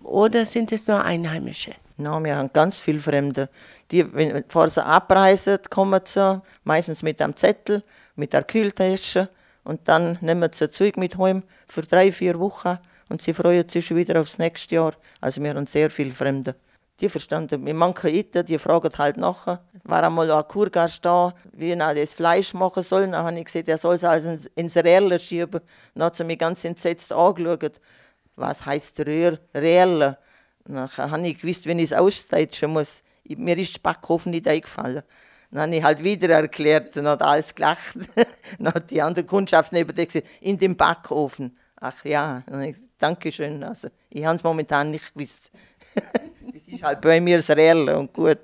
oder 0.03 0.45
sind 0.45 0.71
es 0.71 0.87
nur 0.87 1.03
Einheimische? 1.03 1.73
Nein, 1.97 2.25
wir 2.25 2.35
haben 2.35 2.51
ganz 2.51 2.79
viele 2.79 2.99
Fremde. 2.99 3.49
Die, 3.91 4.13
wenn, 4.13 4.43
bevor 4.45 4.67
sie 4.67 4.83
abreisen, 4.83 5.59
kommen 5.69 6.01
sie 6.03 6.41
meistens 6.63 7.03
mit 7.03 7.21
einem 7.21 7.35
Zettel, 7.35 7.81
mit 8.15 8.33
der 8.33 8.43
Kühltasche 8.43 9.29
und 9.63 9.87
dann 9.87 10.17
nehmen 10.21 10.51
sie 10.53 10.69
Zeug 10.69 10.97
mit 10.97 11.17
heim 11.17 11.43
für 11.67 11.83
drei, 11.83 12.11
vier 12.11 12.39
Wochen 12.39 12.77
und 13.09 13.21
sie 13.21 13.33
freuen 13.33 13.67
sich 13.69 13.85
schon 13.85 13.97
wieder 13.97 14.19
aufs 14.19 14.37
nächste 14.37 14.75
Jahr. 14.75 14.93
Also 15.21 15.41
wir 15.41 15.51
haben 15.51 15.67
sehr 15.67 15.89
viele 15.89 16.13
Fremde 16.13 16.55
die 17.01 17.09
verstanden 17.09 17.63
mit 17.63 17.75
manchen 17.75 18.13
Itten, 18.13 18.45
die 18.45 18.57
fragen 18.57 18.91
halt 18.97 19.17
nachher. 19.17 19.63
War 19.83 20.03
einmal 20.03 20.31
ein 20.31 20.47
Kurgast 20.47 21.03
da, 21.05 21.33
wie 21.51 21.71
er 21.71 21.93
das 21.93 22.13
Fleisch 22.13 22.53
machen 22.53 22.83
soll. 22.83 23.07
Dann 23.07 23.23
habe 23.23 23.37
ich 23.37 23.45
gesagt, 23.45 23.67
er 23.67 23.77
soll 23.77 23.95
es 23.95 24.03
also 24.03 24.37
ins 24.55 24.77
Röhrle 24.77 25.19
schieben. 25.19 25.61
Dann 25.93 26.03
hat 26.03 26.15
sie 26.15 26.23
mich 26.23 26.39
ganz 26.39 26.63
entsetzt 26.63 27.11
angeschaut. 27.11 27.81
Was 28.35 28.65
heisst 28.65 28.99
Röhr? 28.99 29.39
Röhrle? 29.53 30.17
Dann 30.63 30.89
habe 30.89 31.27
ich 31.27 31.37
gewusst, 31.37 31.65
wenn 31.65 31.79
ich 31.79 31.91
es 31.91 31.93
ausdeutschen 31.93 32.71
muss. 32.71 33.03
Mir 33.25 33.57
ist 33.57 33.75
der 33.75 33.81
Backofen 33.81 34.31
nicht 34.31 34.47
eingefallen. 34.47 35.03
Dann 35.51 35.61
habe 35.63 35.75
ich 35.75 35.83
halt 35.83 36.03
wieder 36.03 36.29
erklärt 36.29 36.97
und 36.97 37.07
hat 37.07 37.21
alles 37.21 37.53
gelacht. 37.53 37.95
dann 38.59 38.73
hat 38.73 38.89
die 38.89 39.01
andere 39.01 39.25
Kundschaft 39.25 39.73
neben 39.73 39.95
dir 39.95 40.05
gesagt, 40.05 40.27
in 40.41 40.57
dem 40.57 40.75
Backofen. 40.75 41.57
Ach 41.79 42.03
ja, 42.05 42.43
danke 42.97 43.31
schön. 43.31 43.63
Also, 43.63 43.89
ich 44.09 44.25
habe 44.25 44.37
es 44.37 44.43
momentan 44.43 44.91
nicht 44.91 45.13
gewusst. 45.13 45.51
ist 46.75 46.83
halt 46.83 47.01
bei 47.01 47.19
mir 47.19 47.37
das 47.37 47.49
Reelle 47.49 47.97
und 47.97 48.13
gut. 48.13 48.39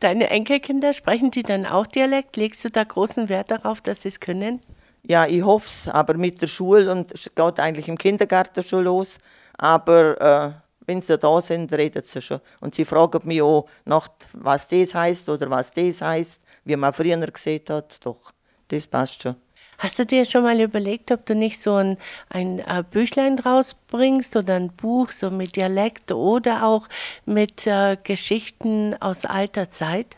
Deine 0.00 0.30
Enkelkinder, 0.30 0.92
sprechen 0.92 1.30
die 1.30 1.42
dann 1.42 1.66
auch 1.66 1.86
Dialekt? 1.86 2.36
Legst 2.36 2.64
du 2.64 2.70
da 2.70 2.84
großen 2.84 3.28
Wert 3.28 3.50
darauf, 3.50 3.80
dass 3.80 4.02
sie 4.02 4.08
es 4.08 4.20
können? 4.20 4.60
Ja, 5.02 5.26
ich 5.26 5.42
hoffe 5.42 5.66
es, 5.66 5.88
aber 5.88 6.14
mit 6.14 6.40
der 6.42 6.46
Schule 6.46 6.92
und 6.92 7.12
es 7.12 7.30
geht 7.34 7.60
eigentlich 7.60 7.88
im 7.88 7.98
Kindergarten 7.98 8.62
schon 8.62 8.84
los. 8.84 9.18
Aber 9.56 10.20
äh, 10.20 10.86
wenn 10.86 11.02
sie 11.02 11.18
da 11.18 11.40
sind, 11.40 11.72
reden 11.72 12.02
sie 12.04 12.22
schon. 12.22 12.40
Und 12.60 12.74
sie 12.74 12.84
fragen 12.84 13.20
mich 13.24 13.42
auch 13.42 13.68
nach, 13.84 14.08
was 14.32 14.68
das 14.68 14.94
heißt 14.94 15.28
oder 15.28 15.50
was 15.50 15.72
das 15.72 16.00
heißt, 16.00 16.42
wie 16.64 16.76
man 16.76 16.92
früher 16.92 17.18
gesehen 17.26 17.62
hat. 17.68 18.04
Doch, 18.04 18.32
das 18.68 18.86
passt 18.86 19.22
schon. 19.22 19.36
Hast 19.78 19.96
du 20.00 20.04
dir 20.04 20.24
schon 20.24 20.42
mal 20.42 20.60
überlegt, 20.60 21.12
ob 21.12 21.24
du 21.24 21.36
nicht 21.36 21.62
so 21.62 21.74
ein, 21.74 21.98
ein 22.30 22.58
äh, 22.58 22.82
Büchlein 22.90 23.36
draus 23.36 23.76
bringst 23.86 24.34
oder 24.34 24.56
ein 24.56 24.70
Buch 24.70 25.10
so 25.10 25.30
mit 25.30 25.54
Dialekt 25.54 26.10
oder 26.10 26.64
auch 26.64 26.88
mit 27.26 27.64
äh, 27.64 27.96
Geschichten 28.02 28.96
aus 29.00 29.24
alter 29.24 29.70
Zeit? 29.70 30.16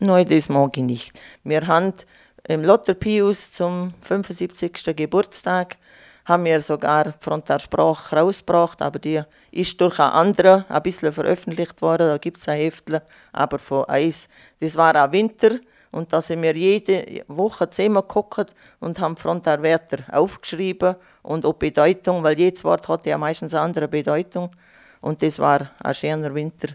Nein, 0.00 0.28
das 0.28 0.50
mag 0.50 0.76
ich 0.76 0.84
nicht. 0.84 1.12
Wir 1.44 1.66
haben 1.66 1.94
im 2.46 2.62
Lotter 2.62 2.92
Pius 2.92 3.52
zum 3.52 3.94
75. 4.02 4.94
Geburtstag 4.94 5.78
haben 6.26 6.44
wir 6.44 6.60
sogar 6.60 7.14
Frontalsprache 7.20 8.16
rausgebracht, 8.16 8.82
aber 8.82 8.98
die 8.98 9.22
ist 9.50 9.80
durch 9.80 9.98
einen 9.98 10.12
anderen 10.12 10.64
ein 10.68 10.82
bisschen 10.82 11.12
veröffentlicht 11.12 11.80
worden. 11.80 12.06
Da 12.06 12.18
gibt 12.18 12.38
es 12.40 12.48
ein 12.48 12.58
Heftchen, 12.58 13.00
aber 13.32 13.58
von 13.58 13.88
Eis. 13.88 14.28
Das 14.60 14.76
war 14.76 14.94
auch 14.94 15.12
Winter 15.12 15.58
und 15.92 16.12
da 16.12 16.22
sind 16.22 16.42
wir 16.42 16.56
jede 16.56 17.24
Woche 17.26 17.68
zehnmal 17.68 18.02
geguckt 18.02 18.54
und 18.78 19.00
haben 19.00 19.16
Frontalwörter 19.16 19.98
aufgeschrieben 20.12 20.94
und 21.22 21.44
auch 21.44 21.54
Bedeutung, 21.54 22.22
weil 22.22 22.38
jedes 22.38 22.62
Wort 22.64 22.86
hat 22.88 23.06
ja 23.06 23.18
meistens 23.18 23.54
eine 23.54 23.62
andere 23.62 23.88
Bedeutung. 23.88 24.50
Und 25.00 25.22
das 25.22 25.38
war 25.38 25.70
ein 25.82 25.94
schöner 25.94 26.34
Winter. 26.34 26.68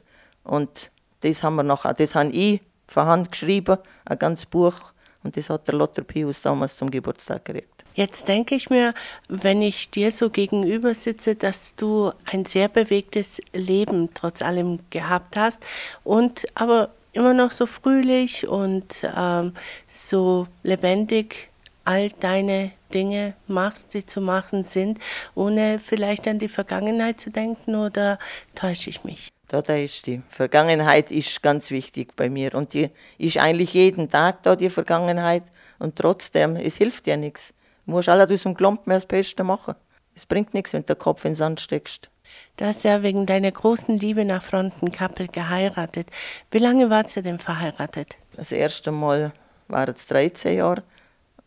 Und 0.44 0.90
das 1.22 1.44
haben 1.44 1.56
wir 1.56 1.64
noch, 1.64 1.92
das 1.94 2.16
habe 2.16 2.30
ich 2.32 2.62
von 2.88 3.06
Hand 3.06 3.32
geschrieben, 3.32 3.78
ein 4.04 4.20
ganzes 4.20 4.46
Buch. 4.46 4.76
Und 5.24 5.38
das 5.38 5.50
hat 5.50 5.68
der 5.68 5.76
Lothar 5.76 6.04
Pius 6.04 6.42
damals 6.42 6.78
zum 6.78 6.92
Geburtstag 6.92 7.46
gekriegt. 7.46 7.86
Jetzt 7.96 8.28
denke 8.28 8.56
ich 8.56 8.70
mir, 8.70 8.94
wenn 9.30 9.62
ich 9.62 9.90
dir 9.90 10.12
so 10.12 10.30
gegenüber 10.30 10.94
sitze, 10.94 11.36
dass 11.36 11.76
du 11.76 12.12
ein 12.26 12.44
sehr 12.44 12.68
bewegtes 12.68 13.42
Leben 13.54 14.10
trotz 14.14 14.42
allem 14.42 14.80
gehabt 14.90 15.38
hast 15.38 15.64
und 16.04 16.46
aber 16.56 16.90
immer 17.16 17.34
noch 17.34 17.52
so 17.52 17.66
fröhlich 17.66 18.48
und 18.48 19.04
ähm, 19.16 19.54
so 19.88 20.48
lebendig 20.64 21.50
all 21.84 22.10
deine 22.20 22.72
Dinge 22.94 23.34
machst, 23.48 23.94
die 23.94 24.06
zu 24.06 24.22
machen 24.22 24.64
sind, 24.64 25.00
ohne 25.36 25.80
vielleicht 25.80 26.28
an 26.28 26.40
die 26.40 26.48
Vergangenheit 26.48 27.20
zu 27.20 27.30
denken 27.30 27.76
oder 27.76 28.18
täusche 28.56 28.90
ich 28.90 29.04
mich? 29.04 29.30
Da, 29.48 29.62
da 29.62 29.76
ist 29.76 30.08
die 30.08 30.22
Vergangenheit 30.30 31.12
ist 31.12 31.42
ganz 31.44 31.70
wichtig 31.70 32.16
bei 32.16 32.30
mir 32.30 32.56
und 32.56 32.74
die 32.74 32.90
ist 33.18 33.38
eigentlich 33.38 33.74
jeden 33.74 34.10
Tag 34.10 34.42
da, 34.44 34.56
die 34.56 34.72
Vergangenheit 34.72 35.44
und 35.78 35.96
trotzdem, 35.96 36.56
es 36.56 36.78
hilft 36.78 37.06
dir 37.06 37.18
nichts. 37.18 37.54
Du 37.86 37.92
musst 37.92 38.10
alle 38.10 38.28
aus 38.32 38.42
dem 38.42 38.56
Klumpen 38.56 38.92
das 38.92 39.06
Beste 39.06 39.44
machen. 39.44 39.76
Es 40.16 40.26
bringt 40.26 40.54
nichts, 40.54 40.74
wenn 40.74 40.82
du 40.82 40.96
den 40.96 41.00
Kopf 41.00 41.26
in 41.26 41.32
den 41.32 41.36
Sand 41.36 41.62
steckst. 41.62 42.10
Du 42.58 42.66
hast 42.66 42.84
ja 42.84 43.04
wegen 43.04 43.26
deiner 43.26 43.52
großen 43.52 43.98
Liebe 43.98 44.26
nach 44.26 44.44
Frontenkappel 44.44 45.28
geheiratet. 45.28 46.08
Wie 46.52 46.60
lange 46.60 46.90
wart 46.90 47.16
ihr 47.16 47.24
denn 47.24 47.40
verheiratet? 47.40 48.18
Das 48.36 48.52
erste 48.52 48.92
Mal 48.92 49.34
waren 49.68 49.94
es 49.94 50.06
13 50.08 50.58
Jahre 50.58 50.84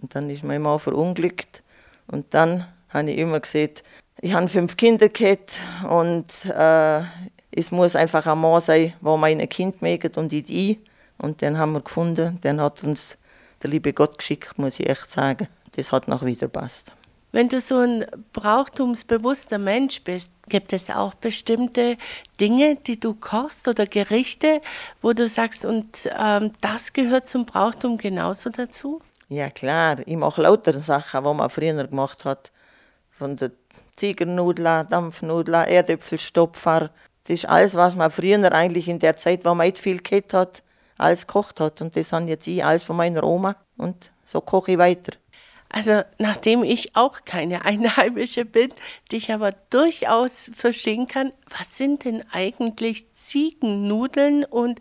und 0.01 0.15
dann 0.15 0.31
ist 0.31 0.45
mein 0.45 0.63
Mann 0.63 0.79
verunglückt. 0.79 1.63
Und 2.07 2.33
dann 2.35 2.67
habe 2.91 3.11
ich 3.11 3.19
immer 3.19 3.41
gesagt, 3.41 3.83
ich 4.21 4.33
habe 4.33 4.49
fünf 4.49 4.77
Kinder 4.77 5.09
gehabt 5.09 5.61
und 5.89 6.27
äh, 6.47 7.03
es 7.51 7.71
muss 7.71 7.97
einfach 7.97 8.27
ein 8.27 8.39
Mann 8.39 8.61
sein, 8.61 8.95
der 9.01 9.17
meine 9.17 9.47
Kind 9.47 9.83
mögt 9.83 10.19
und 10.19 10.33
nicht 10.33 10.51
ich. 10.51 10.79
Und 11.19 11.41
den 11.41 11.59
haben 11.59 11.73
wir 11.73 11.81
gefunden. 11.81 12.41
Den 12.43 12.61
hat 12.61 12.83
uns 12.85 13.19
der 13.63 13.71
liebe 13.71 13.93
Gott 13.93 14.19
geschickt, 14.19 14.59
muss 14.59 14.79
ich 14.79 14.89
echt 14.89 15.11
sagen. 15.11 15.49
Das 15.73 15.93
hat 15.93 16.09
noch 16.09 16.25
wieder 16.25 16.49
passt. 16.49 16.93
Wenn 17.39 17.49
du 17.49 17.61
so 17.61 17.77
ein 17.77 18.05
brauchtumsbewusster 18.33 19.59
Mensch 19.59 20.03
bist, 20.03 20.33
gibt 20.49 20.73
es 20.73 20.91
auch 20.91 21.15
bestimmte 21.15 21.97
Dinge, 22.41 22.75
die 22.75 22.99
du 22.99 23.15
kochst 23.15 23.69
oder 23.69 23.87
Gerichte, 23.87 24.61
wo 25.03 25.13
du 25.13 25.29
sagst, 25.29 25.65
und 25.65 26.11
ähm, 26.19 26.51
das 26.61 26.93
gehört 26.93 27.29
zum 27.29 27.47
Brauchtum 27.47 27.97
genauso 27.97 28.51
dazu? 28.51 29.01
Ja 29.29 29.51
klar, 29.51 29.99
ich 30.05 30.17
mache 30.17 30.43
lauter 30.43 30.81
Sachen, 30.81 31.23
die 31.23 31.33
man 31.33 31.49
früher 31.49 31.87
gemacht 31.87 32.25
hat. 32.25 32.51
Von 33.13 33.37
der 33.37 33.53
Ziegernudler, 33.95 34.83
Dampfnudler, 34.83 35.69
Erdäpfelstopfer. 35.69 36.91
Das 37.23 37.35
ist 37.35 37.49
alles, 37.49 37.77
was 37.77 37.95
man 37.95 38.11
früher 38.11 38.51
eigentlich 38.51 38.89
in 38.89 38.99
der 38.99 39.17
Zeit, 39.17 39.45
wo 39.45 39.55
man 39.55 39.69
nicht 39.69 39.79
viel 39.79 40.03
gehabt 40.03 40.35
hat, 40.35 40.65
alles 40.97 41.25
gekocht 41.25 41.61
hat. 41.61 41.83
Und 41.83 41.95
das 41.95 42.13
haben 42.13 42.27
jetzt 42.27 42.49
ich 42.49 42.65
alles 42.65 42.83
von 42.83 42.97
meiner 42.97 43.23
Oma. 43.23 43.55
Und 43.77 44.11
so 44.25 44.41
koche 44.41 44.73
ich 44.73 44.79
weiter. 44.79 45.13
Also 45.69 46.03
nachdem 46.19 46.65
ich 46.65 46.97
auch 46.97 47.25
keine 47.25 47.65
Einheimische 47.65 48.45
bin, 48.45 48.73
dich 49.13 49.33
aber 49.33 49.53
durchaus 49.71 50.51
verstehen 50.55 51.09
kann, 51.09 51.33
was 51.51 51.77
sind 51.77 52.05
denn 52.05 52.25
eigentlich 52.31 53.13
Ziegennudeln 53.13 54.45
und 54.45 54.81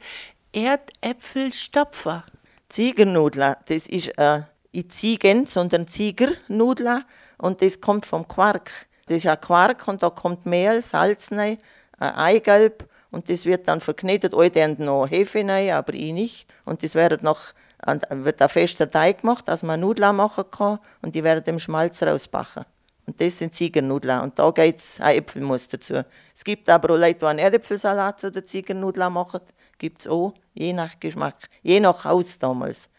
Erdäpfelstopfer? 0.54 2.26
Ziegernudler, 2.70 3.58
das 3.68 3.88
ist 3.88 4.18
äh, 4.18 4.42
nicht 4.72 4.92
Ziegen, 4.92 5.46
sondern 5.46 5.88
Ziegernudler 5.88 7.06
und 7.38 7.62
das 7.62 7.80
kommt 7.80 8.06
vom 8.06 8.28
Quark. 8.28 8.88
Das 9.08 9.18
ist 9.18 9.28
ein 9.28 9.40
Quark 9.40 9.88
und 9.88 10.04
da 10.04 10.10
kommt 10.10 10.46
Mehl, 10.46 10.84
Salz 10.84 11.32
rein, 11.32 11.58
ein 11.98 12.14
Eigelb 12.14 12.90
und 13.12 13.30
das 13.30 13.46
wird 13.46 13.68
dann 13.68 13.82
verknetet. 13.82 14.34
Alle 14.34 14.76
noch 14.78 15.08
Hefe 15.08 15.40
rein, 15.40 15.72
aber 15.72 15.94
ich 15.94 16.12
nicht. 16.12 16.50
Und 16.66 16.84
das 16.84 16.94
wird 16.96 17.24
noch 17.24 17.54
wird 17.86 18.42
ein 18.42 18.50
fester 18.50 18.90
Teig 18.90 19.22
gemacht, 19.22 19.48
dass 19.48 19.64
man 19.64 19.80
Nudeln 19.80 20.16
machen 20.16 20.46
kann 20.50 20.80
und 21.02 21.16
die 21.16 21.24
werden 21.24 21.44
im 21.46 21.60
Schmalz 21.60 22.02
rausbacken. 22.02 22.66
Und 23.06 23.22
das 23.22 23.40
sind 23.40 23.56
Ziegernudeln. 23.56 24.22
Und 24.22 24.38
da 24.38 24.52
geht 24.52 24.80
es 24.80 25.00
ein 25.00 25.16
Äpfelmus 25.16 25.70
dazu. 25.70 26.04
Es 26.36 26.44
gibt 26.44 26.70
aber 26.70 26.94
auch 26.94 26.98
Leute, 26.98 27.20
die 27.20 27.26
einen 27.26 27.40
Erdäpfelsalat 27.40 28.20
zu 28.20 28.32
den 28.32 28.44
Ziegernudeln 28.44 29.14
machen. 29.14 29.40
Gibt 29.78 30.02
es 30.02 30.08
auch, 30.08 30.34
je 30.54 30.74
nach 30.74 31.00
Geschmack, 31.00 31.50
je 31.62 31.80
nach 31.80 32.04
Haus 32.04 32.38
damals. 32.38 32.90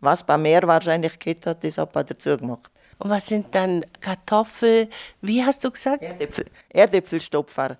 Was 0.00 0.24
bei 0.24 0.36
mehr 0.36 0.66
wahrscheinlich 0.66 1.16
geht 1.18 1.46
hat, 1.46 1.62
das 1.62 1.78
hat 1.78 1.94
man 1.94 2.04
dazu 2.04 2.36
gemacht. 2.36 2.72
Und 2.98 3.10
was 3.10 3.26
sind 3.26 3.54
dann 3.54 3.84
Kartoffeln? 4.00 4.88
Wie 5.20 5.44
hast 5.44 5.62
du 5.64 5.70
gesagt? 5.70 6.02
Erdäpfel, 6.02 6.46
Erdäpfelstopfer. 6.68 7.78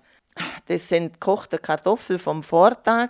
Das 0.67 0.87
sind 0.87 1.13
gekochte 1.13 1.57
Kartoffeln 1.57 2.17
vom 2.17 2.43
Vortag 2.43 3.09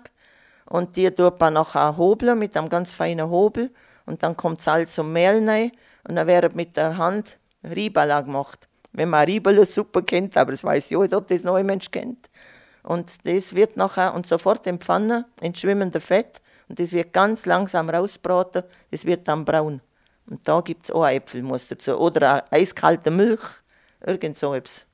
und 0.65 0.95
die 0.95 1.09
tut 1.11 1.39
man 1.39 1.53
nachher 1.53 1.97
hobeln 1.97 2.39
mit 2.39 2.55
einem 2.57 2.69
ganz 2.69 2.93
feinen 2.93 3.29
Hobel 3.29 3.71
und 4.05 4.23
dann 4.23 4.35
kommt 4.35 4.61
Salz 4.61 4.97
und 4.97 5.11
Mehl 5.11 5.47
rein 5.47 5.71
und 6.07 6.15
dann 6.15 6.27
wird 6.27 6.55
mit 6.55 6.75
der 6.77 6.97
Hand 6.97 7.37
Ribala 7.63 8.21
gemacht. 8.21 8.67
Wenn 8.91 9.09
man 9.09 9.25
Ribala 9.25 9.65
super 9.65 10.01
kennt, 10.01 10.37
aber 10.37 10.51
das 10.51 10.63
weiß 10.63 10.91
ich 10.91 10.97
nicht, 10.97 11.13
ob 11.13 11.27
das 11.27 11.43
noch 11.43 11.55
ein 11.55 11.65
Mensch 11.65 11.89
kennt. 11.89 12.29
Und 12.83 13.25
das 13.25 13.55
wird 13.55 13.77
nachher 13.77 14.13
und 14.13 14.25
sofort 14.27 14.67
in 14.67 14.79
Pfanne, 14.79 15.25
in 15.41 15.55
schwimmendem 15.55 16.01
Fett 16.01 16.41
und 16.67 16.79
das 16.79 16.91
wird 16.91 17.13
ganz 17.13 17.45
langsam 17.45 17.89
rausbraten, 17.89 18.63
das 18.91 19.05
wird 19.05 19.27
dann 19.27 19.45
braun. 19.45 19.81
Und 20.27 20.47
da 20.47 20.61
gibt 20.61 20.85
es 20.85 20.91
auch 20.91 21.07
Äpfelmus 21.07 21.67
dazu 21.67 21.97
oder 21.97 22.45
eiskalte 22.51 23.11
Milch, 23.11 23.41
irgend 24.05 24.37
so 24.37 24.53
etwas. 24.53 24.85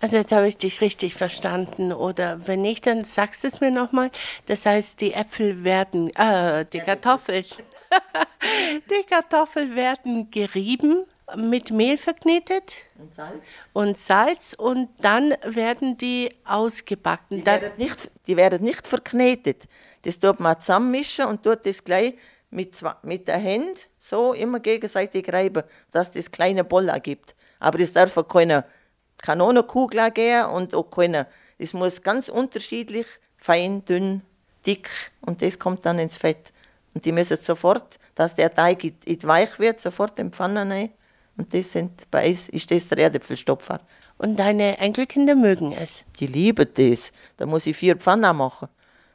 Also 0.00 0.16
jetzt 0.16 0.32
habe 0.32 0.48
ich 0.48 0.56
dich 0.56 0.80
richtig 0.80 1.14
verstanden. 1.14 1.92
Oder 1.92 2.46
wenn 2.46 2.60
nicht, 2.60 2.86
dann 2.86 3.04
sagst 3.04 3.44
du 3.44 3.48
es 3.48 3.60
mir 3.60 3.70
nochmal. 3.70 4.10
Das 4.46 4.66
heißt, 4.66 5.00
die 5.00 5.12
Äpfel 5.12 5.64
werden, 5.64 6.14
äh, 6.16 6.64
die 6.72 6.80
Kartoffeln, 6.80 7.44
die 8.90 9.02
Kartoffeln 9.08 9.74
werden 9.74 10.30
gerieben, 10.30 11.04
mit 11.36 11.70
Mehl 11.70 11.98
verknetet 11.98 12.72
und 12.98 13.14
Salz. 13.14 13.42
und 13.72 13.98
Salz 13.98 14.54
und 14.56 14.88
dann 15.00 15.34
werden 15.44 15.98
die 15.98 16.34
ausgebacken. 16.44 17.40
Die 17.40 17.46
werden 17.46 17.72
nicht, 17.76 18.10
die 18.26 18.36
werden 18.36 18.62
nicht 18.62 18.86
verknetet. 18.86 19.64
Das 20.02 20.18
tut 20.18 20.40
man 20.40 20.58
zusammenmischen 20.58 21.26
und 21.26 21.42
tut 21.42 21.66
das 21.66 21.84
gleich 21.84 22.14
mit, 22.50 22.80
mit 23.02 23.28
der 23.28 23.42
Hand 23.42 23.88
so 23.98 24.32
immer 24.32 24.60
gegenseitig 24.60 25.30
reiben, 25.30 25.64
dass 25.90 26.10
das 26.10 26.30
kleine 26.30 26.64
Boller 26.64 26.98
gibt. 27.00 27.34
Aber 27.60 27.78
das 27.78 27.92
darf 27.92 28.16
keine 29.18 29.40
Kanonenkugel 29.42 30.10
geben 30.10 30.46
und 30.50 30.74
auch 30.74 30.90
keine. 30.90 31.26
Es 31.58 31.72
muss 31.72 32.02
ganz 32.02 32.28
unterschiedlich, 32.28 33.06
fein, 33.36 33.84
dünn, 33.84 34.22
dick 34.66 34.90
und 35.20 35.42
das 35.42 35.58
kommt 35.58 35.84
dann 35.84 35.98
ins 35.98 36.16
Fett. 36.16 36.52
Und 36.94 37.04
die 37.04 37.12
müssen 37.12 37.36
sofort, 37.36 37.98
dass 38.14 38.34
der 38.34 38.52
Teig 38.52 38.84
it, 38.84 39.26
weich 39.26 39.58
wird, 39.58 39.80
sofort 39.80 40.18
in 40.18 40.30
die 40.30 40.36
Pfanne 40.36 40.68
rein. 40.68 40.90
Und 41.36 41.54
das 41.54 41.72
sind, 41.72 42.10
bei 42.10 42.28
uns 42.28 42.48
ist 42.48 42.70
das 42.70 42.88
der 42.88 42.98
Erdäpfelstopfer. 42.98 43.80
Und 44.18 44.36
deine 44.36 44.78
Enkelkinder 44.78 45.36
mögen 45.36 45.72
es? 45.72 46.04
Die 46.18 46.26
lieben 46.26 46.66
das. 46.74 47.12
Da 47.36 47.46
muss 47.46 47.66
ich 47.66 47.76
vier 47.76 47.96
Pfannen 47.96 48.36
machen. 48.36 48.68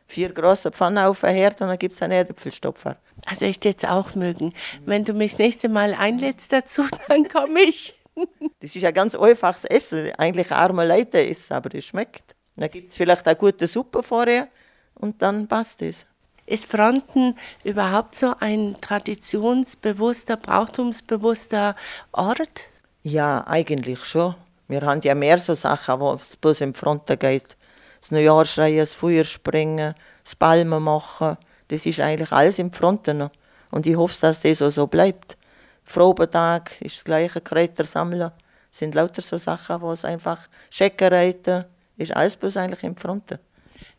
Vier 0.08 0.30
große 0.30 0.72
Pfannen 0.72 1.00
auf 1.00 1.22
den 1.22 1.32
Herd 1.32 1.62
und 1.62 1.68
dann 1.68 1.78
gibt 1.78 1.96
es 1.96 2.02
einen 2.02 2.14
Erdäpfelstopfer. 2.14 2.98
Also 3.26 3.46
ich 3.46 3.60
jetzt 3.64 3.88
auch 3.88 4.16
mögen. 4.16 4.54
Wenn 4.86 5.04
du 5.04 5.14
mich 5.14 5.32
das 5.32 5.40
nächste 5.40 5.70
Mal 5.70 5.94
einlädst 5.94 6.54
dazu, 6.54 6.84
dann 7.08 7.28
komme 7.28 7.62
ich. 7.62 7.96
Das 8.60 8.76
ist 8.76 8.86
ein 8.86 8.94
ganz 8.94 9.16
einfaches 9.16 9.66
Essen, 9.66 10.12
eigentlich 10.18 10.52
arme 10.52 10.88
Leute 10.88 11.28
essen, 11.28 11.54
aber 11.54 11.70
das 11.70 11.84
schmeckt. 11.84 12.36
Dann 12.56 12.72
gibt 12.72 12.92
es 12.92 12.96
vielleicht 12.96 13.28
eine 13.28 13.36
gute 13.36 13.68
Suppe 13.68 14.04
vorher 14.04 14.48
und 14.96 15.22
dann 15.22 15.48
passt 15.48 15.82
es. 15.82 16.06
Ist 16.46 16.70
Fronten 16.70 17.36
überhaupt 17.64 18.16
so 18.16 18.34
ein 18.40 18.76
traditionsbewusster, 18.80 20.38
brauchtumsbewusster 20.38 21.76
Ort? 22.12 22.68
Ja, 23.02 23.46
eigentlich 23.48 24.04
schon. 24.04 24.36
Wir 24.68 24.82
haben 24.82 25.02
ja 25.02 25.16
mehr 25.16 25.38
so 25.38 25.54
Sachen, 25.56 26.00
wo 26.00 26.14
es 26.14 26.36
bloß 26.36 26.62
im 26.62 26.74
Fronten 26.74 27.18
geht. 27.18 27.58
Das 28.02 28.12
Neujahrschreien, 28.12 28.80
das 28.80 28.94
Feuerspringen, 28.94 29.94
das 30.24 30.36
Palmen 30.36 30.84
machen, 30.84 31.38
das 31.70 31.86
ist 31.86 32.00
eigentlich 32.02 32.32
alles 32.32 32.60
im 32.60 32.72
Fronten 32.72 33.20
noch. 33.20 33.32
Und 33.72 33.88
ich 33.88 33.96
hoffe, 33.96 34.16
dass 34.22 34.42
das 34.42 34.62
auch 34.62 34.70
so 34.70 34.88
bleibt. 34.88 35.38
Frobentag 35.86 36.82
ist 36.82 36.98
das 36.98 37.04
gleiche, 37.04 37.42
Kräuter 37.42 37.84
sammeln. 37.84 38.20
Das 38.20 38.80
sind 38.80 38.96
lauter 38.96 39.22
so 39.22 39.38
Sachen, 39.38 39.82
wo 39.82 39.92
es 39.92 40.06
einfach 40.06 40.48
Scheckenreiten 40.70 41.66
ist 41.98 42.16
alles 42.16 42.36
bloß 42.36 42.58
eigentlich 42.58 42.84
im 42.84 42.96
Fronten. 42.96 43.40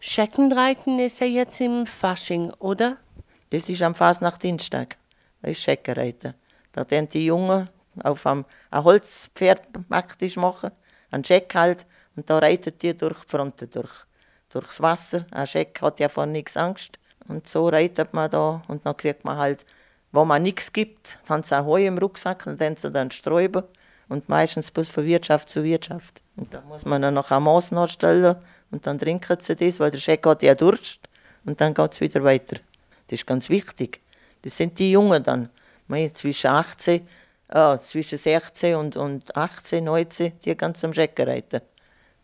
Scheckenreiten 0.01 0.99
ist 0.99 1.21
ja 1.21 1.27
jetzt 1.27 1.61
im 1.61 1.87
Fasching, 1.87 2.51
oder? 2.59 2.97
Das 3.51 3.69
ist 3.69 3.83
am 3.83 3.95
Fasnacht-Dienstag. 3.95 4.97
Das 5.41 5.53
ist 5.53 5.63
Scheckenreiten. 5.63 6.35
Da 6.73 6.91
werden 6.91 7.09
die 7.09 7.27
Jungen 7.27 7.69
auf 8.03 8.27
einem 8.27 8.45
ein 8.71 8.85
Holzpferd 8.85 9.63
praktisch 9.89 10.37
machen, 10.37 10.73
einen 11.11 11.25
Scheck 11.25 11.55
halt, 11.55 11.87
und 12.17 12.29
da 12.29 12.39
reitet 12.39 12.83
die 12.83 12.97
durch 12.97 13.21
die 13.25 13.29
Fronten 13.29 13.71
durch. 13.71 13.93
Durchs 14.51 14.81
Wasser. 14.81 15.27
Ein 15.33 15.47
Scheck 15.47 15.81
hat 15.83 15.99
ja 15.99 16.09
vor 16.09 16.27
nichts 16.27 16.57
Angst. 16.57 16.99
Und 17.27 17.49
so 17.49 17.69
reitet 17.69 18.13
man 18.13 18.31
da 18.31 18.63
und 18.69 18.87
dann 18.87 18.97
kriegt 18.97 19.25
man 19.25 19.37
halt 19.37 19.65
wo 20.15 20.25
man 20.25 20.43
nichts 20.43 20.73
gibt, 20.73 21.19
haben 21.29 21.43
sie 21.43 21.65
Heu 21.65 21.85
im 21.85 21.99
Rucksack 21.99 22.47
und 22.47 22.61
dann 22.61 22.77
sie 22.77 22.91
dann 22.91 23.11
sträuben. 23.11 23.65
Und 24.09 24.29
meistens 24.29 24.71
bloß 24.71 24.89
von 24.89 25.05
Wirtschaft 25.07 25.51
zu 25.51 25.65
Wirtschaft. 25.65 26.23
Und 26.37 26.55
da 26.55 26.61
muss 26.61 26.85
man 26.85 27.03
dann 27.03 27.15
noch 27.15 27.31
ein 27.31 27.43
Maß 27.43 27.73
nachstellen 27.73 28.37
und 28.71 28.87
dann 28.87 28.99
trinken 28.99 29.39
sie 29.41 29.57
das, 29.57 29.81
weil 29.81 29.91
der 29.91 29.99
Scheck 29.99 30.25
hat 30.27 30.43
ja 30.43 30.55
Durst. 30.55 31.01
Und 31.45 31.61
dann 31.61 31.75
geht 31.75 31.93
es 31.95 32.01
wieder 32.01 32.23
weiter. 32.23 32.57
Das 33.09 33.21
ist 33.21 33.27
ganz 33.27 33.49
wichtig. 33.49 34.01
Das 34.43 34.57
sind 34.57 34.79
die 34.79 34.93
Jungen 34.93 35.23
dann. 35.23 35.49
Mei, 35.89 36.09
zwischen 36.11 36.49
18, 36.49 37.07
äh, 37.49 37.79
zwischen 37.79 38.19
16 38.19 38.77
und, 38.77 38.97
und 38.97 39.37
18, 39.37 39.83
19, 39.83 40.39
die 40.45 40.57
ganz 40.57 40.85
am 40.85 40.95
Schecken 40.95 41.29
reiten. 41.29 41.61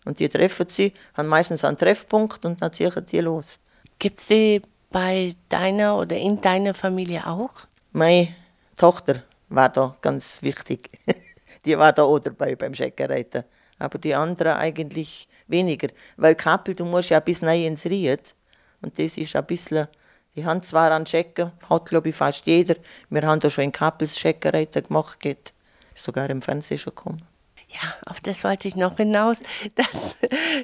Und 0.05 0.21
die 0.21 0.29
treffen 0.29 0.69
sie, 0.69 0.93
haben 1.15 1.29
meistens 1.29 1.65
einen 1.65 1.77
Treffpunkt 1.77 2.45
und 2.45 2.63
dann 2.63 2.73
ziehen 2.73 2.93
die 3.11 3.21
los. 3.21 3.59
Gibt 3.99 4.21
es 4.21 4.27
die 4.29 4.63
bei 4.91 5.35
deiner 5.49 5.99
oder 5.99 6.17
in 6.17 6.41
deiner 6.41 6.75
Familie 6.75 7.27
auch? 7.27 7.55
Meine 7.93 8.35
Tochter 8.77 9.25
war 9.49 9.69
da 9.69 9.97
ganz 10.01 10.43
wichtig. 10.43 10.91
die 11.65 11.77
war 11.77 11.93
da 11.93 12.05
auch 12.05 12.21
dabei 12.21 12.55
beim 12.55 12.73
Scheckenreiten. 12.73 13.45
Aber 13.79 13.99
die 13.99 14.15
anderen 14.15 14.53
eigentlich 14.59 15.29
weniger. 15.49 15.89
Weil 16.17 16.37
Kappel, 16.37 16.75
du 16.75 16.85
musst 16.85 17.11
ja 17.11 17.19
bis 17.19 17.43
rein 17.43 17.65
ins 17.65 17.87
Ried. 17.87 18.35
Und 18.81 18.99
das 18.99 19.19
ist 19.19 19.35
ein 19.35 19.45
bisschen, 19.45 19.89
die 20.37 20.45
haben 20.45 20.63
zwar 20.63 20.93
an 20.93 21.05
Schecken, 21.05 21.51
hat 21.69 21.87
glaube 21.87 22.11
ich 22.11 22.15
fast 22.15 22.47
jeder. 22.47 22.77
Wir 23.09 23.23
haben 23.23 23.41
da 23.41 23.51
schon 23.51 23.65
in 23.65 23.73
Kappels 23.73 24.19
Scheckenreiten 24.19 24.85
gemacht, 24.85 25.19
geht 25.19 25.53
sogar 25.95 26.31
im 26.31 26.43
Fernsehen 26.43 26.79
schon 26.79 26.95
gekommen. 26.95 27.30
Ja, 27.73 27.95
auf 28.07 28.21
das 28.21 28.43
wollte 28.43 28.67
ich 28.67 28.75
noch 28.75 28.97
hinaus. 28.97 29.43
Dass, 29.77 30.17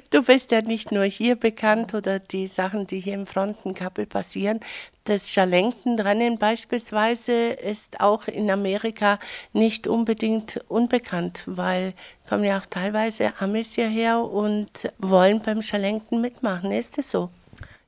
du 0.09 0.23
bist 0.23 0.51
ja 0.51 0.61
nicht 0.61 0.91
nur 0.91 1.05
hier 1.05 1.35
bekannt 1.35 1.93
oder 1.93 2.19
die 2.19 2.47
Sachen, 2.47 2.85
die 2.85 2.99
hier 2.99 3.13
im 3.13 3.25
Frontenkappel 3.25 4.05
passieren. 4.05 4.59
Das 5.05 5.31
Scharlenkenrennen 5.31 6.37
beispielsweise 6.37 7.51
ist 7.51 8.01
auch 8.01 8.27
in 8.27 8.51
Amerika 8.51 9.19
nicht 9.53 9.87
unbedingt 9.87 10.59
unbekannt, 10.67 11.43
weil 11.45 11.93
kommen 12.27 12.43
ja 12.43 12.59
auch 12.59 12.65
teilweise 12.65 13.31
Amis 13.39 13.75
hierher 13.75 14.19
und 14.19 14.91
wollen 14.97 15.41
beim 15.41 15.61
Scharlenken 15.61 16.19
mitmachen. 16.19 16.73
Ist 16.73 16.97
das 16.97 17.09
so? 17.09 17.29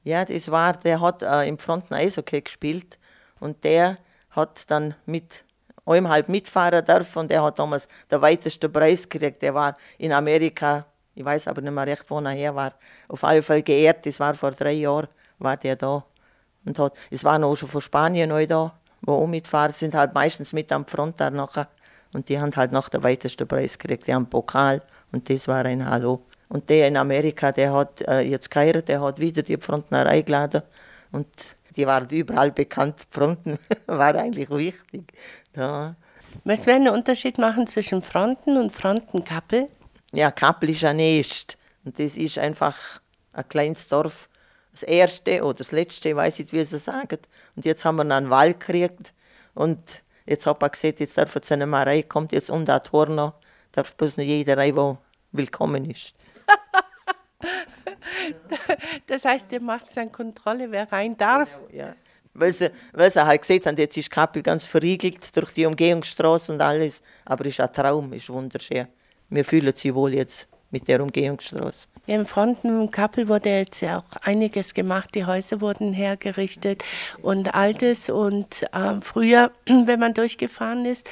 Ja, 0.06 0.24
das 0.24 0.50
war, 0.50 0.78
der 0.78 1.02
hat 1.02 1.24
äh, 1.24 1.44
im 1.46 1.58
Fronten 1.58 1.94
Eishockey 1.94 2.42
gespielt 2.42 2.98
und 3.42 3.66
der 3.66 3.98
hat 4.30 4.72
dann 4.72 4.96
mit 5.06 5.44
halt 5.90 6.30
mitfahren 6.30 6.86
dürfen 6.86 7.20
und 7.20 7.32
er 7.32 7.44
hat 7.44 7.60
damals 7.60 7.88
den 8.12 8.22
weitesten 8.22 8.72
Preis 8.72 9.08
gekriegt. 9.08 9.42
Der 9.42 9.54
war 9.54 9.76
in 9.98 10.12
Amerika, 10.12 10.86
ich 11.16 11.26
weiß 11.26 11.48
aber 11.48 11.62
nicht 11.62 11.72
mehr 11.72 11.88
recht, 11.88 12.06
wo 12.10 12.20
er 12.20 12.30
her 12.30 12.56
war, 12.56 12.74
auf 13.08 13.24
alle 13.24 13.42
Fälle 13.42 13.64
geehrt. 13.64 14.06
Das 14.06 14.20
war 14.20 14.34
vor 14.34 14.52
drei 14.52 14.74
Jahren, 14.74 15.08
war 15.40 15.58
der 15.58 15.76
da. 15.76 16.04
Und 16.66 16.78
hat, 16.78 16.94
es 17.10 17.24
waren 17.24 17.44
auch 17.44 17.56
schon 17.56 17.70
von 17.70 17.82
Spanien 17.82 18.30
neu 18.30 18.46
da, 18.46 18.74
wo 19.02 19.14
auch 19.14 19.28
mitfahren, 19.28 19.72
sind 19.72 19.96
halt 19.96 20.14
meistens 20.14 20.54
mit 20.54 20.72
am 20.72 20.86
Front 20.86 21.20
da 21.20 21.30
nachher. 21.30 21.68
Und 22.14 22.30
die 22.30 22.40
haben 22.40 22.56
halt 22.56 22.72
noch 22.72 22.90
den 22.90 23.04
weitesten 23.04 23.48
Preis 23.48 23.78
gekriegt. 23.78 24.08
Die 24.08 24.14
haben 24.14 24.30
Pokal 24.30 24.82
und 25.12 25.30
das 25.30 25.48
war 25.48 25.66
ein 25.66 25.88
Hallo. 25.88 26.22
Und 26.50 26.70
der 26.70 26.88
in 26.88 26.98
Amerika, 26.98 27.52
der 27.52 27.74
hat 27.74 28.02
äh, 28.02 28.22
jetzt 28.22 28.50
geheiratet, 28.50 28.90
der 28.90 29.02
hat 29.02 29.20
wieder 29.20 29.44
die 29.44 29.58
Frontner 29.58 30.08
eingeladen. 30.08 30.64
Und 31.12 31.28
die 31.76 31.86
waren 31.88 32.08
überall 32.10 32.52
bekannt. 32.52 33.06
Fronten 33.10 33.58
war 33.88 34.16
eigentlich 34.16 34.50
wichtig. 34.50 35.14
Ja. 35.56 35.96
Was 36.44 36.66
wäre 36.66 36.78
ein 36.78 36.90
Unterschied 36.90 37.38
machen 37.38 37.68
zwischen 37.68 38.02
Fronten 38.02 38.58
und 38.58 38.72
Frontenkappel? 38.72 39.68
Ja, 40.12 40.32
Kappel 40.32 40.72
ist 40.72 40.84
ein 40.84 40.98
Nest. 40.98 41.58
Und 41.84 42.00
das 42.00 42.18
ist 42.18 42.38
einfach 42.38 42.76
ein 43.34 43.48
kleines 43.48 43.88
Dorf. 43.88 44.30
Das 44.72 44.84
erste 44.84 45.44
oder 45.44 45.56
das 45.56 45.72
letzte, 45.72 46.10
ich 46.10 46.16
weiß 46.16 46.40
nicht, 46.40 46.54
wie 46.54 46.64
sie 46.64 46.80
sagen. 46.80 47.20
Und 47.56 47.66
jetzt 47.66 47.86
haben 47.86 47.98
wir 47.98 48.16
einen 48.16 48.30
Wald 48.30 48.60
gekriegt. 48.60 49.14
Und 49.56 50.04
jetzt 50.26 50.46
habe 50.46 50.66
ich 50.66 50.72
gesagt, 50.74 51.00
jetzt 51.00 51.18
darf 51.18 51.36
jetzt 51.36 51.52
eine 51.52 51.66
mehr 51.66 51.86
rein, 51.86 52.08
kommt 52.08 52.32
jetzt 52.32 52.50
um 52.50 52.66
das 52.66 52.84
Tor 52.84 53.08
noch, 53.08 53.34
darf 53.72 53.94
bloß 53.96 54.18
noch 54.18 54.24
jeder 54.24 54.58
rein, 54.58 54.76
der 54.76 54.98
willkommen 55.32 55.90
ist. 55.90 56.14
Das 59.08 59.26
heißt, 59.26 59.52
ihr 59.52 59.62
macht 59.62 59.96
dann 59.96 60.12
Kontrolle, 60.12 60.72
wer 60.72 60.92
rein 60.92 61.18
darf? 61.18 61.50
Ja, 61.72 61.88
ja 61.88 61.96
weil 62.34 62.54
sie, 62.54 62.72
weil 62.94 63.12
sie 63.12 63.26
halt 63.26 63.42
gesehen 63.42 63.64
haben, 63.66 63.78
jetzt 63.78 63.98
ist 63.98 64.10
Kappel 64.10 64.42
ganz 64.42 64.64
verriegelt 64.64 65.36
durch 65.36 65.52
die 65.52 65.66
Umgehungsstraße 65.66 66.54
und 66.54 66.62
alles. 66.62 67.02
Aber 67.26 67.46
es 67.46 67.54
ist 67.54 67.62
ein 67.62 67.74
Traum, 67.74 68.14
ist 68.14 68.30
wunderschön. 68.30 68.88
Wir 69.30 69.46
fühlen 69.46 69.68
uns 69.68 69.86
wohl 69.86 70.14
jetzt 70.14 70.48
mit 70.72 70.88
der 70.88 71.02
Umgehungsstraße. 71.02 71.88
Ja, 72.08 72.16
Im 72.16 72.26
Fronten 72.26 72.68
im 72.68 72.92
Kappel 72.92 73.28
wurde 73.28 73.50
jetzt 73.50 73.82
ja 73.82 74.00
auch 74.00 74.22
einiges 74.22 74.74
gemacht. 74.74 75.14
Die 75.16 75.26
Häuser 75.26 75.62
wurden 75.62 75.94
hergerichtet 75.94 76.84
und 77.22 77.54
altes. 77.54 78.10
Und 78.10 78.64
äh, 78.74 79.02
früher, 79.02 79.52
wenn 79.66 80.00
man 80.00 80.14
durchgefahren 80.14 80.86
ist, 80.86 81.10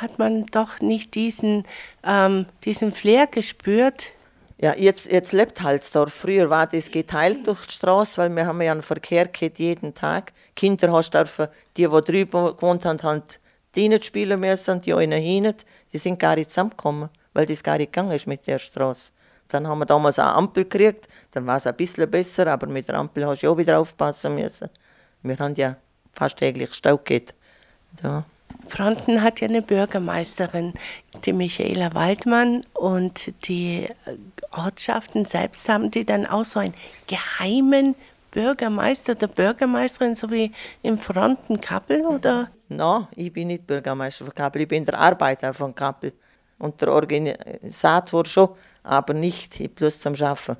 hat 0.00 0.18
man 0.18 0.46
doch 0.46 0.80
nicht 0.80 1.14
diesen, 1.14 1.64
ähm, 2.04 2.46
diesen 2.64 2.92
Flair 2.92 3.26
gespürt, 3.26 4.12
ja, 4.58 4.74
jetzt, 4.74 5.10
jetzt 5.10 5.32
lebt 5.32 5.60
Halsdorf. 5.62 6.12
Früher 6.12 6.48
war 6.48 6.66
das 6.66 6.90
geteilt 6.90 7.46
durch 7.46 7.66
die 7.66 7.74
Straße, 7.74 8.16
weil 8.16 8.30
wir 8.30 8.46
haben 8.46 8.62
ja 8.62 8.72
einen 8.72 8.82
Verkehr 8.82 9.26
gehabt 9.26 9.58
jeden 9.58 9.94
Tag. 9.94 10.32
Kinder 10.54 10.92
hast 10.92 11.12
dürfen, 11.12 11.48
die, 11.76 11.86
die 11.86 12.00
drüben 12.00 12.56
gewohnt 12.56 12.86
haben, 12.86 13.02
haben 13.02 13.22
die 13.74 13.88
nicht 13.88 14.06
spielen 14.06 14.40
müssen, 14.40 14.80
die 14.80 14.94
einen 14.94 15.20
hin, 15.20 15.52
die 15.92 15.98
sind 15.98 16.18
gar 16.18 16.36
nicht 16.36 16.50
zusammengekommen, 16.50 17.10
weil 17.34 17.44
das 17.44 17.62
gar 17.62 17.76
nicht 17.76 17.92
gegangen 17.92 18.12
ist 18.12 18.26
mit 18.26 18.46
der 18.46 18.58
Straße. 18.58 19.12
Dann 19.48 19.68
haben 19.68 19.80
wir 19.80 19.86
damals 19.86 20.18
eine 20.18 20.32
Ampel 20.32 20.64
gekriegt, 20.64 21.06
dann 21.32 21.46
war 21.46 21.58
es 21.58 21.66
ein 21.66 21.76
bisschen 21.76 22.10
besser, 22.10 22.46
aber 22.46 22.66
mit 22.66 22.88
der 22.88 22.96
Ampel 22.96 23.26
hast 23.26 23.42
du 23.42 23.50
auch 23.50 23.58
wieder 23.58 23.78
aufpassen 23.78 24.34
müssen. 24.34 24.70
Wir 25.22 25.38
haben 25.38 25.54
ja 25.54 25.76
fast 26.12 26.38
täglich 26.38 26.72
Stau 26.72 26.96
gehabt. 26.96 27.34
Ja. 28.02 28.24
Fronten 28.68 29.22
hat 29.22 29.40
ja 29.40 29.48
eine 29.48 29.62
Bürgermeisterin, 29.62 30.74
die 31.24 31.32
Michaela 31.32 31.94
Waldmann, 31.94 32.64
und 32.74 33.32
die 33.48 33.88
Ortschaften 34.52 35.24
selbst 35.24 35.68
haben 35.68 35.90
die 35.90 36.04
dann 36.04 36.26
auch 36.26 36.44
so 36.44 36.60
einen 36.60 36.74
geheimen 37.06 37.94
Bürgermeister 38.30 39.14
der 39.14 39.28
Bürgermeisterin, 39.28 40.14
so 40.14 40.30
wie 40.30 40.52
im 40.82 40.98
Fronten 40.98 41.60
Kappel, 41.60 42.04
oder? 42.04 42.50
Nein, 42.68 43.08
ich 43.16 43.32
bin 43.32 43.48
nicht 43.48 43.66
Bürgermeister 43.66 44.24
von 44.24 44.34
Kappel, 44.34 44.62
ich 44.62 44.68
bin 44.68 44.84
der 44.84 44.98
Arbeiter 44.98 45.54
von 45.54 45.74
Kappel 45.74 46.12
und 46.58 46.80
der 46.80 46.92
Organisator 46.92 48.26
schon, 48.26 48.50
aber 48.82 49.14
nicht 49.14 49.74
bloß 49.74 50.00
zum 50.00 50.16
Schaffen, 50.16 50.56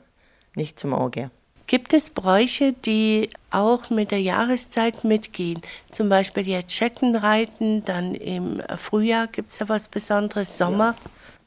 nicht 0.54 0.78
zum 0.80 0.94
Angehen. 0.94 1.30
Gibt 1.66 1.92
es 1.92 2.10
Bräuche, 2.10 2.72
die 2.72 3.28
auch 3.50 3.90
mit 3.90 4.12
der 4.12 4.20
Jahreszeit 4.20 5.02
mitgehen? 5.02 5.60
Zum 5.90 6.08
Beispiel 6.08 6.46
jetzt 6.46 6.72
Scheckenreiten, 6.72 7.84
dann 7.84 8.14
im 8.14 8.62
Frühjahr 8.76 9.26
gibt 9.26 9.50
es 9.50 9.58
ja 9.58 9.68
was 9.68 9.88
Besonderes, 9.88 10.56
Sommer? 10.56 10.94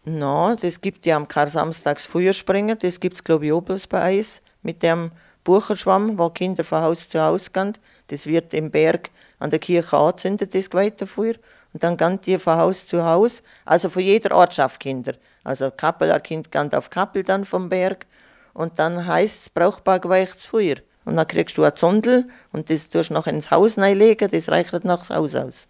Ja. 0.06 0.12
No, 0.12 0.56
das 0.56 0.82
gibt 0.82 1.06
ja 1.06 1.16
am 1.16 1.28
Kar-Samstags 1.28 2.06
Feuerspringen, 2.06 2.78
das 2.80 3.00
gibt 3.00 3.16
es 3.16 3.24
glaube 3.24 3.48
ich 3.48 3.54
bloß 3.54 3.88
bei 3.88 4.18
uns, 4.18 4.42
mit 4.62 4.82
dem 4.84 5.12
Bucherschwamm, 5.44 6.18
wo 6.18 6.30
Kinder 6.30 6.64
von 6.64 6.82
Haus 6.82 7.08
zu 7.08 7.22
Haus 7.22 7.52
gehen. 7.52 7.74
Das 8.08 8.26
wird 8.26 8.54
im 8.54 8.72
Berg 8.72 9.10
an 9.40 9.50
der 9.50 9.60
Kirche 9.60 9.98
angezündet, 9.98 10.54
das 10.54 10.68
Feuer. 11.10 11.36
Und 11.74 11.84
dann 11.84 11.96
gehen 11.96 12.20
die 12.22 12.40
von 12.40 12.58
Haus 12.58 12.88
zu 12.88 13.04
Haus, 13.04 13.44
also 13.66 13.90
von 13.90 14.02
jeder 14.02 14.36
Ortschaft 14.36 14.80
Kinder. 14.80 15.14
Also 15.44 15.72
Kappeler 15.72 16.20
Kind 16.20 16.52
gehen 16.52 16.74
auf 16.74 16.90
Kappel 16.90 17.24
dann 17.24 17.46
vom 17.46 17.70
Berg 17.70 18.06
und 18.54 18.80
dann 18.80 19.06
heißt 19.06 19.42
es 19.44 19.50
brauchbar 19.50 20.00
geweichtes 20.00 20.48
Feuer. 20.48 20.76
Und 21.06 21.16
dann 21.16 21.28
kriegst 21.28 21.58
du 21.58 21.64
ein 21.64 21.76
Zondel 21.76 22.30
und 22.52 22.70
das 22.70 22.90
tust 22.90 23.10
du 23.10 23.14
noch 23.14 23.28
ins 23.28 23.52
Haus 23.52 23.78
legen, 23.78 24.30
das 24.30 24.50
reicht 24.50 24.74
nach 24.84 25.00
das 25.00 25.10
Haus 25.10 25.36
aus. 25.36 25.68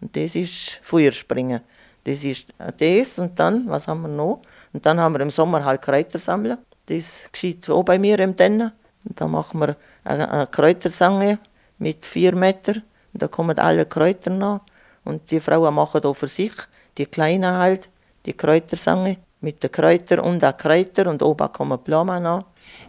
Und 0.00 0.16
das 0.16 0.34
ist 0.34 0.80
Feuerspringen. 0.82 1.60
Das 2.04 2.24
ist 2.24 2.46
das 2.78 3.18
und 3.18 3.38
dann, 3.38 3.68
was 3.68 3.86
haben 3.86 4.02
wir 4.02 4.08
noch? 4.08 4.40
Und 4.72 4.86
dann 4.86 4.98
haben 4.98 5.14
wir 5.14 5.20
im 5.20 5.30
Sommer 5.30 5.64
halt 5.64 5.82
Kräuter 5.82 6.18
sammeln. 6.18 6.58
Das 6.86 7.24
geschieht 7.30 7.68
auch 7.68 7.84
bei 7.84 7.98
mir 7.98 8.18
im 8.20 8.36
Tennen. 8.36 8.72
Und 9.04 9.20
dann 9.20 9.30
machen 9.30 9.60
wir 9.60 9.76
eine 10.04 10.46
Kräutersange 10.46 11.38
mit 11.78 12.06
vier 12.06 12.34
Metern. 12.34 12.82
Und 13.12 13.22
da 13.22 13.28
kommen 13.28 13.58
alle 13.58 13.86
Kräuter 13.86 14.30
nach. 14.30 14.60
Und 15.04 15.30
die 15.30 15.40
Frauen 15.40 15.74
machen 15.74 16.00
da 16.00 16.12
für 16.14 16.26
sich, 16.26 16.52
die 16.96 17.06
Kleinen 17.06 17.52
halt, 17.52 17.88
die 18.26 18.32
Kräutersange 18.32 19.18
mit 19.40 19.62
den 19.62 19.72
Kräutern 19.72 20.20
und 20.20 20.44
auch 20.44 20.56
Kräuter 20.56 21.08
und 21.08 21.22
oben 21.22 21.52
kommen 21.52 21.78
Blumen 21.78 22.26
an. 22.26 22.44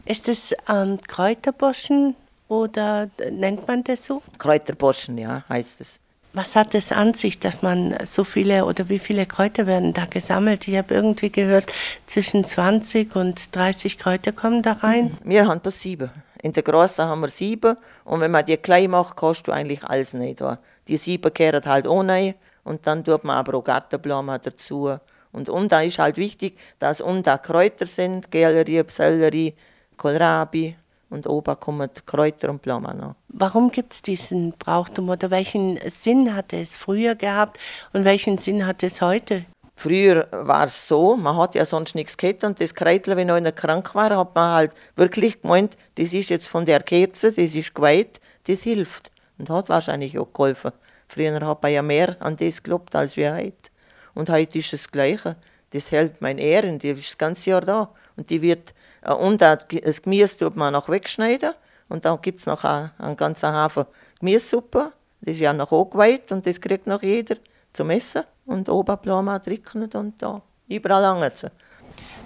Ist 0.06 0.28
das 0.28 0.54
ähm, 0.70 0.98
Kräuterboschen 1.08 2.16
oder 2.48 3.10
nennt 3.32 3.68
man 3.68 3.84
das 3.84 4.06
so? 4.06 4.22
Kräuterboschen, 4.38 5.18
ja, 5.18 5.44
heißt 5.48 5.82
es. 5.82 6.00
Was 6.34 6.56
hat 6.56 6.76
es 6.76 6.94
an 6.94 7.14
sich, 7.14 7.40
dass 7.40 7.62
man 7.62 7.98
so 8.06 8.24
viele 8.24 8.66
oder 8.66 8.88
wie 8.88 9.00
viele 9.00 9.26
Kräuter 9.26 9.68
werden 9.68 9.94
da 9.94 10.06
gesammelt? 10.06 10.66
Ich 10.68 10.78
habe 10.78 10.94
irgendwie 10.94 11.30
gehört, 11.30 11.74
zwischen 12.06 12.46
20 12.46 13.16
und 13.18 13.54
30 13.54 13.98
Kräuter 13.98 14.32
kommen 14.32 14.62
da 14.62 14.74
rein. 14.74 15.18
Wir 15.26 15.46
haben 15.46 15.62
das 15.62 15.82
sieben. 15.82 16.10
In 16.42 16.54
der 16.54 16.64
Großen 16.64 17.06
haben 17.06 17.22
wir 17.22 17.28
sieben 17.28 17.76
und 18.06 18.22
wenn 18.22 18.32
man 18.32 18.46
die 18.46 18.58
klein 18.58 18.92
macht, 18.92 19.18
kostet 19.18 19.50
du 19.50 19.52
eigentlich 19.52 19.84
alles 19.84 20.14
nicht. 20.14 20.42
Die 20.88 20.98
sieben 20.98 21.34
kehren 21.34 21.66
halt 21.66 21.86
ohne 21.86 22.36
und 22.64 22.88
dann 22.88 23.04
tut 23.04 23.24
man 23.26 23.38
aber 23.38 23.58
auch 23.58 23.64
Gartenblumen 23.64 24.40
dazu 24.42 24.98
und 25.32 25.50
unten 25.50 25.84
ist 25.84 26.00
halt 26.00 26.18
wichtig, 26.18 26.58
dass 26.80 27.02
unten 27.02 27.42
Kräuter 27.42 27.86
sind, 27.86 28.32
Gelerie, 28.32 28.84
Sellerie, 28.88 29.54
Kohlrabi 29.98 30.76
und 31.10 31.28
oben 31.28 31.60
kommen 31.60 31.90
Kräuter 32.06 32.50
und 32.50 32.62
Blumen 32.62 32.98
noch. 32.98 33.16
Warum 33.28 33.72
gibt 33.72 33.94
es 33.94 34.02
diesen 34.02 34.54
Brauchtum 34.54 35.10
oder 35.10 35.30
welchen 35.30 35.80
Sinn 35.90 36.36
hatte 36.36 36.58
es 36.58 36.76
früher 36.76 37.16
gehabt 37.16 37.60
und 37.94 38.06
welchen 38.06 38.38
Sinn 38.38 38.66
hat 38.66 38.84
es 38.84 39.02
heute? 39.02 39.46
Früher 39.76 40.28
war 40.32 40.66
es 40.66 40.88
so, 40.88 41.16
man 41.16 41.38
hat 41.38 41.56
ja 41.56 41.66
sonst 41.66 41.96
nichts 41.96 42.16
gehabt 42.16 42.44
und 42.44 42.62
das 42.62 42.76
Kreitel, 42.76 43.18
wenn 43.18 43.32
einer 43.32 43.52
krank 43.52 43.96
war, 43.96 44.16
hat 44.16 44.36
man 44.36 44.54
halt 44.54 44.74
wirklich 44.96 45.42
gemeint, 45.42 45.76
das 45.96 46.14
ist 46.14 46.30
jetzt 46.30 46.48
von 46.48 46.66
der 46.66 46.82
Kerze, 46.82 47.32
das 47.32 47.56
ist 47.56 47.74
geweiht, 47.74 48.22
das 48.48 48.62
hilft. 48.62 49.12
Und 49.40 49.50
hat 49.50 49.70
wahrscheinlich 49.70 50.20
auch 50.20 50.32
geholfen 50.32 50.72
Früher 51.08 51.34
hat 51.46 51.64
man 51.64 51.72
ja 51.72 51.82
mehr 51.82 52.16
an 52.20 52.38
das 52.38 52.62
geglaubt 52.62 52.96
als 52.96 53.18
wir 53.18 53.34
heute. 53.34 53.71
Und 54.14 54.30
heute 54.30 54.60
ist 54.60 54.74
es 54.74 54.84
das 54.84 54.92
Gleiche. 54.92 55.36
Das 55.72 55.92
hält 55.92 56.22
mein 56.22 56.38
Ehren, 56.38 56.80
die 56.80 56.90
ist 56.90 57.12
das 57.12 57.18
ganze 57.18 57.50
Jahr 57.50 57.62
da. 57.62 57.90
Und 58.18 58.30
die 58.30 58.42
wird, 58.42 58.74
äh, 59.02 59.14
und 59.14 59.42
das 59.42 60.02
Gemüse 60.02 60.38
tut 60.38 60.56
man 60.56 60.74
noch 60.74 60.90
wegschneiden. 60.90 61.52
Und 61.90 62.06
dann 62.06 62.22
gibt 62.22 62.40
es 62.42 62.46
noch 62.46 62.64
einen 62.64 63.18
ganzen 63.18 63.54
Haufen 63.54 63.86
Gemüsesuppe. 64.20 64.94
Das 65.22 65.36
ist 65.36 65.42
ja 65.42 65.54
noch 65.54 65.72
angeweiht 65.72 66.32
und 66.32 66.46
das 66.46 66.60
kriegt 66.60 66.88
noch 66.88 67.04
jeder 67.04 67.36
zum 67.74 67.90
Essen. 67.90 68.24
Und 68.46 68.70
oben 68.70 68.98
bleiben 68.98 69.26
wir 69.26 69.42
tricknet 69.42 69.96
und 69.96 70.22
da. 70.22 70.42
Überall 70.68 71.32
sie. 71.36 71.52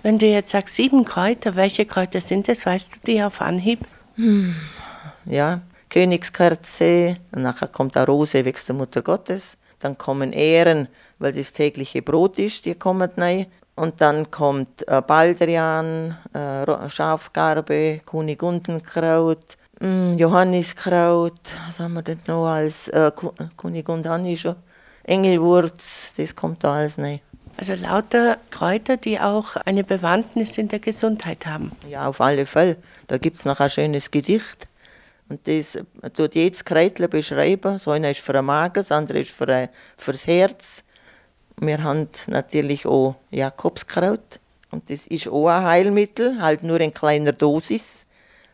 Wenn 0.04 0.20
du 0.20 0.28
jetzt 0.28 0.52
sagst 0.52 0.76
sieben 0.76 1.04
Kräuter, 1.04 1.56
welche 1.56 1.86
Kräuter 1.86 2.22
sind 2.22 2.48
das? 2.48 2.66
Weißt 2.66 2.96
du 2.96 3.00
die 3.08 3.24
auf 3.24 3.42
Anhieb? 3.42 3.80
Hm. 4.16 4.56
Ja, 5.26 5.62
Königskerze, 5.90 7.18
und 7.32 7.42
nachher 7.42 7.68
kommt 7.68 7.98
eine 7.98 8.06
Rose 8.06 8.46
wächst 8.46 8.68
der 8.68 8.76
Mutter 8.76 9.02
Gottes. 9.02 9.58
Dann 9.86 10.00
kommen 10.00 10.34
Ehren, 10.34 10.88
weil 11.20 11.32
das 11.32 11.54
tägliche 11.54 12.02
Brot 12.02 12.40
ist, 12.40 12.66
die 12.66 12.74
kommen 12.74 13.08
rein. 13.18 13.46
Und 13.76 14.02
dann 14.02 14.32
kommt 14.32 14.88
äh, 14.88 15.00
Baldrian, 15.00 16.18
äh, 16.34 16.90
Schafgarbe, 16.90 18.02
Kunigundenkraut, 18.04 19.58
mh, 19.80 19.88
hm, 19.88 20.18
Johanniskraut, 20.18 21.40
was 21.68 21.80
haben 21.80 21.94
wir 21.94 22.02
denn 22.02 22.18
noch 22.26 22.48
als 22.48 22.88
äh, 22.88 23.12
Kunigund 23.56 24.08
habe 24.08 24.28
ich 24.28 24.42
schon, 24.42 24.56
Engelwurz, 25.04 26.16
das 26.18 26.36
kommt 26.36 26.64
da 26.64 26.74
alles 26.74 26.98
rein. 26.98 27.20
Also 27.56 27.76
lauter 27.76 28.40
Kräuter, 28.50 28.98
die 28.98 29.20
auch 29.20 29.56
eine 29.56 29.84
Bewandtnis 29.84 30.58
in 30.58 30.68
der 30.68 30.80
Gesundheit 30.80 31.46
haben. 31.46 31.74
Ja, 31.88 32.08
auf 32.08 32.22
alle 32.22 32.48
Fälle. 32.48 32.78
Da 33.06 33.20
gibt 33.20 33.38
es 33.38 33.46
noch 33.46 33.60
ein 33.60 33.70
schönes 33.70 34.10
Gedicht. 34.10 34.68
Und 35.28 35.48
das 35.48 35.80
tut 36.14 36.36
jedes 36.36 36.64
Kräutler 36.64 37.08
beschreiben. 37.08 37.74
Das 37.74 37.88
eine 37.88 38.12
ist 38.12 38.20
für 38.20 38.34
den 38.34 38.46
Magen, 38.46 38.76
das 38.76 38.92
andere 38.92 39.20
ist 39.20 39.32
für, 39.32 39.46
das 39.46 40.28
Herz. 40.28 40.84
Wir 41.60 41.82
haben 41.84 42.10
natürlich 42.28 42.86
auch 42.86 43.16
Jakobskraut. 43.32 44.40
Und 44.72 44.90
das 44.90 45.08
ist 45.08 45.28
auch 45.28 45.48
ein 45.48 45.64
Heilmittel, 45.64 46.42
halt 46.42 46.64
nur 46.64 46.80
in 46.82 46.94
kleiner 46.94 47.32
Dosis 47.32 48.08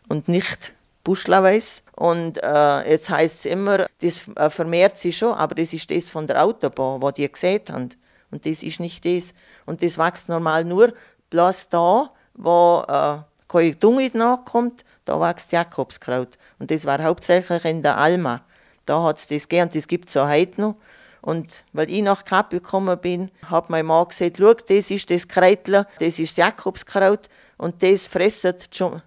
und 0.07 0.27
nicht 0.27 0.73
buschlaweis. 1.03 1.83
Und 1.95 2.41
äh, 2.43 2.89
jetzt 2.89 3.09
heißt 3.09 3.39
es 3.39 3.45
immer, 3.45 3.87
das 4.01 4.29
äh, 4.35 4.49
vermehrt 4.49 4.97
sich 4.97 5.17
schon, 5.17 5.33
aber 5.33 5.55
das 5.55 5.73
ist 5.73 5.89
das 5.89 6.09
von 6.09 6.27
der 6.27 6.43
Autobahn, 6.43 7.01
wo 7.01 7.11
die 7.11 7.29
gesehen 7.29 7.61
haben. 7.69 7.89
Und 8.29 8.45
das 8.45 8.63
ist 8.63 8.79
nicht 8.79 9.03
das. 9.03 9.33
Und 9.65 9.83
das 9.83 9.97
wächst 9.97 10.29
normal 10.29 10.63
nur 10.63 10.93
bloß 11.29 11.69
da, 11.69 12.11
wo 12.33 12.83
äh, 12.87 13.17
keine 13.51 13.75
Dunge 13.75 14.11
nachkommt, 14.13 14.83
da 15.05 15.19
wächst 15.19 15.51
Jakobskraut. 15.51 16.37
Und 16.59 16.71
das 16.71 16.85
war 16.85 17.03
hauptsächlich 17.03 17.65
in 17.65 17.83
der 17.83 17.97
Alma. 17.97 18.41
Da 18.85 19.03
hat 19.03 19.17
es 19.17 19.27
das 19.27 19.45
und 19.45 19.75
das 19.75 19.87
gibt 19.87 20.09
es 20.09 20.17
auch 20.17 20.29
heute 20.29 20.61
noch. 20.61 20.75
Und 21.21 21.65
weil 21.73 21.89
ich 21.89 22.01
nach 22.01 22.25
Kappel 22.25 22.59
gekommen 22.59 22.97
bin, 22.99 23.29
hat 23.45 23.69
mein 23.69 23.85
Mann 23.85 24.07
gesagt, 24.07 24.37
schau, 24.39 24.53
das 24.53 24.89
ist 24.89 25.09
das 25.09 25.27
Kreitler, 25.27 25.87
das 25.99 26.17
ist 26.17 26.37
Jakobskraut 26.37 27.29
und 27.57 27.83
das 27.83 28.07
fressen, 28.07 28.55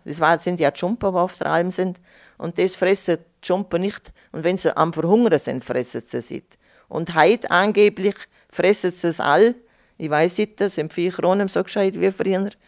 das 0.05 0.45
sind 0.45 0.61
ja 0.61 0.73
Jumper, 0.73 1.11
die 1.11 1.19
auf 1.19 1.37
der 1.39 1.49
Alm 1.49 1.73
sind, 1.73 1.99
und 2.39 2.59
das 2.59 2.77
fressen 2.77 3.19
die 3.19 3.49
Jumper 3.49 3.79
nicht. 3.79 4.13
Und 4.33 4.45
wenn 4.45 4.59
sie 4.59 4.77
am 4.77 4.93
Verhungern 4.93 5.39
sind, 5.39 5.65
fressen 5.65 6.03
sie 6.07 6.19
es. 6.19 6.43
Und 6.89 7.15
heute 7.15 7.51
angeblich 7.51 8.17
fressen 8.51 8.93
sie 8.93 9.09
es 9.09 9.21
all. 9.21 9.55
Ich 9.97 10.11
weiß 10.11 10.39
nicht, 10.39 10.61
das 10.61 10.75
sind 10.75 10.93
vier 10.93 11.13
Kronen 11.13 11.49
so 11.49 11.63
gescheit 11.63 12.01
wie 12.01 12.11
früher. 12.11 12.51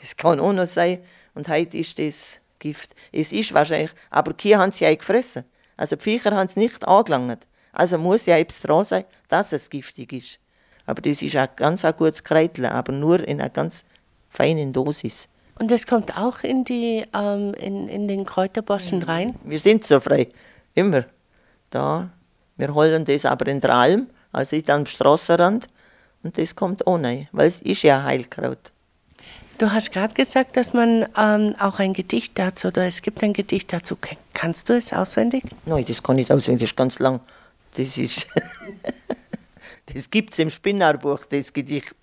Das 0.00 0.16
kann 0.16 0.40
auch 0.40 0.52
noch 0.52 0.66
sein. 0.66 0.98
Und 1.34 1.48
heute 1.48 1.78
ist 1.78 1.98
das 1.98 2.38
Gift. 2.58 2.94
Es 3.10 3.32
ist 3.32 3.52
wahrscheinlich, 3.52 3.90
aber 4.10 4.34
hier 4.40 4.58
haben 4.58 4.72
sie 4.72 4.84
ja 4.84 4.94
gefressen. 4.94 5.44
Also 5.76 5.96
die 5.96 6.02
Viecher 6.02 6.36
haben 6.36 6.46
es 6.46 6.56
nicht 6.56 6.86
angelangt. 6.86 7.46
Also 7.72 7.98
muss 7.98 8.26
ja 8.26 8.36
etwas 8.36 8.60
dran 8.60 8.84
sein, 8.84 9.04
dass 9.28 9.52
es 9.52 9.70
giftig 9.70 10.12
ist. 10.12 10.38
Aber 10.86 11.00
das 11.00 11.22
ist 11.22 11.36
ein 11.36 11.48
ganz 11.56 11.84
ein 11.84 11.94
gutes 11.96 12.22
Kreitel, 12.22 12.66
aber 12.66 12.92
nur 12.92 13.20
in 13.26 13.40
einer 13.40 13.50
ganz 13.50 13.84
feinen 14.28 14.72
Dosis. 14.72 15.28
Und 15.58 15.70
das 15.70 15.86
kommt 15.86 16.16
auch 16.16 16.40
in, 16.42 16.64
die, 16.64 17.04
ähm, 17.14 17.54
in, 17.54 17.88
in 17.88 18.08
den 18.08 18.24
Kräuterboschen 18.24 18.98
mhm. 18.98 19.04
rein? 19.04 19.34
Wir 19.44 19.58
sind 19.58 19.84
so 19.84 20.00
frei, 20.00 20.28
immer. 20.74 21.04
Da. 21.70 22.10
Wir 22.56 22.74
holen 22.74 23.04
das 23.04 23.24
aber 23.24 23.46
in 23.46 23.60
der 23.60 23.74
Alm, 23.74 24.08
also 24.30 24.56
ich 24.56 24.70
am 24.70 24.86
Strassenrand, 24.86 25.66
und 26.22 26.36
das 26.38 26.54
kommt 26.54 26.86
auch 26.86 27.02
rein, 27.02 27.28
weil 27.32 27.48
es 27.48 27.62
ist 27.62 27.82
ja 27.82 28.02
Heilkraut. 28.04 28.71
Du 29.62 29.70
hast 29.70 29.92
gerade 29.92 30.12
gesagt, 30.12 30.56
dass 30.56 30.72
man 30.72 31.06
ähm, 31.16 31.54
auch 31.56 31.78
ein 31.78 31.92
Gedicht 31.92 32.36
dazu, 32.36 32.66
oder 32.66 32.84
es 32.84 33.00
gibt 33.00 33.22
ein 33.22 33.32
Gedicht 33.32 33.72
dazu. 33.72 33.96
Kannst 34.34 34.68
du 34.68 34.72
es 34.72 34.92
auswendig? 34.92 35.44
Nein, 35.66 35.84
das 35.86 36.02
kann 36.02 36.18
ich 36.18 36.28
nicht 36.28 36.32
auswendig, 36.32 36.62
das 36.62 36.70
ist 36.70 36.76
ganz 36.76 36.98
lang. 36.98 37.20
Das 37.76 37.96
ist. 37.96 38.26
das 39.94 40.10
gibt 40.10 40.32
es 40.32 40.40
im 40.40 40.50
Spinnerbuch, 40.50 41.26
das 41.26 41.52
Gedicht. 41.52 41.94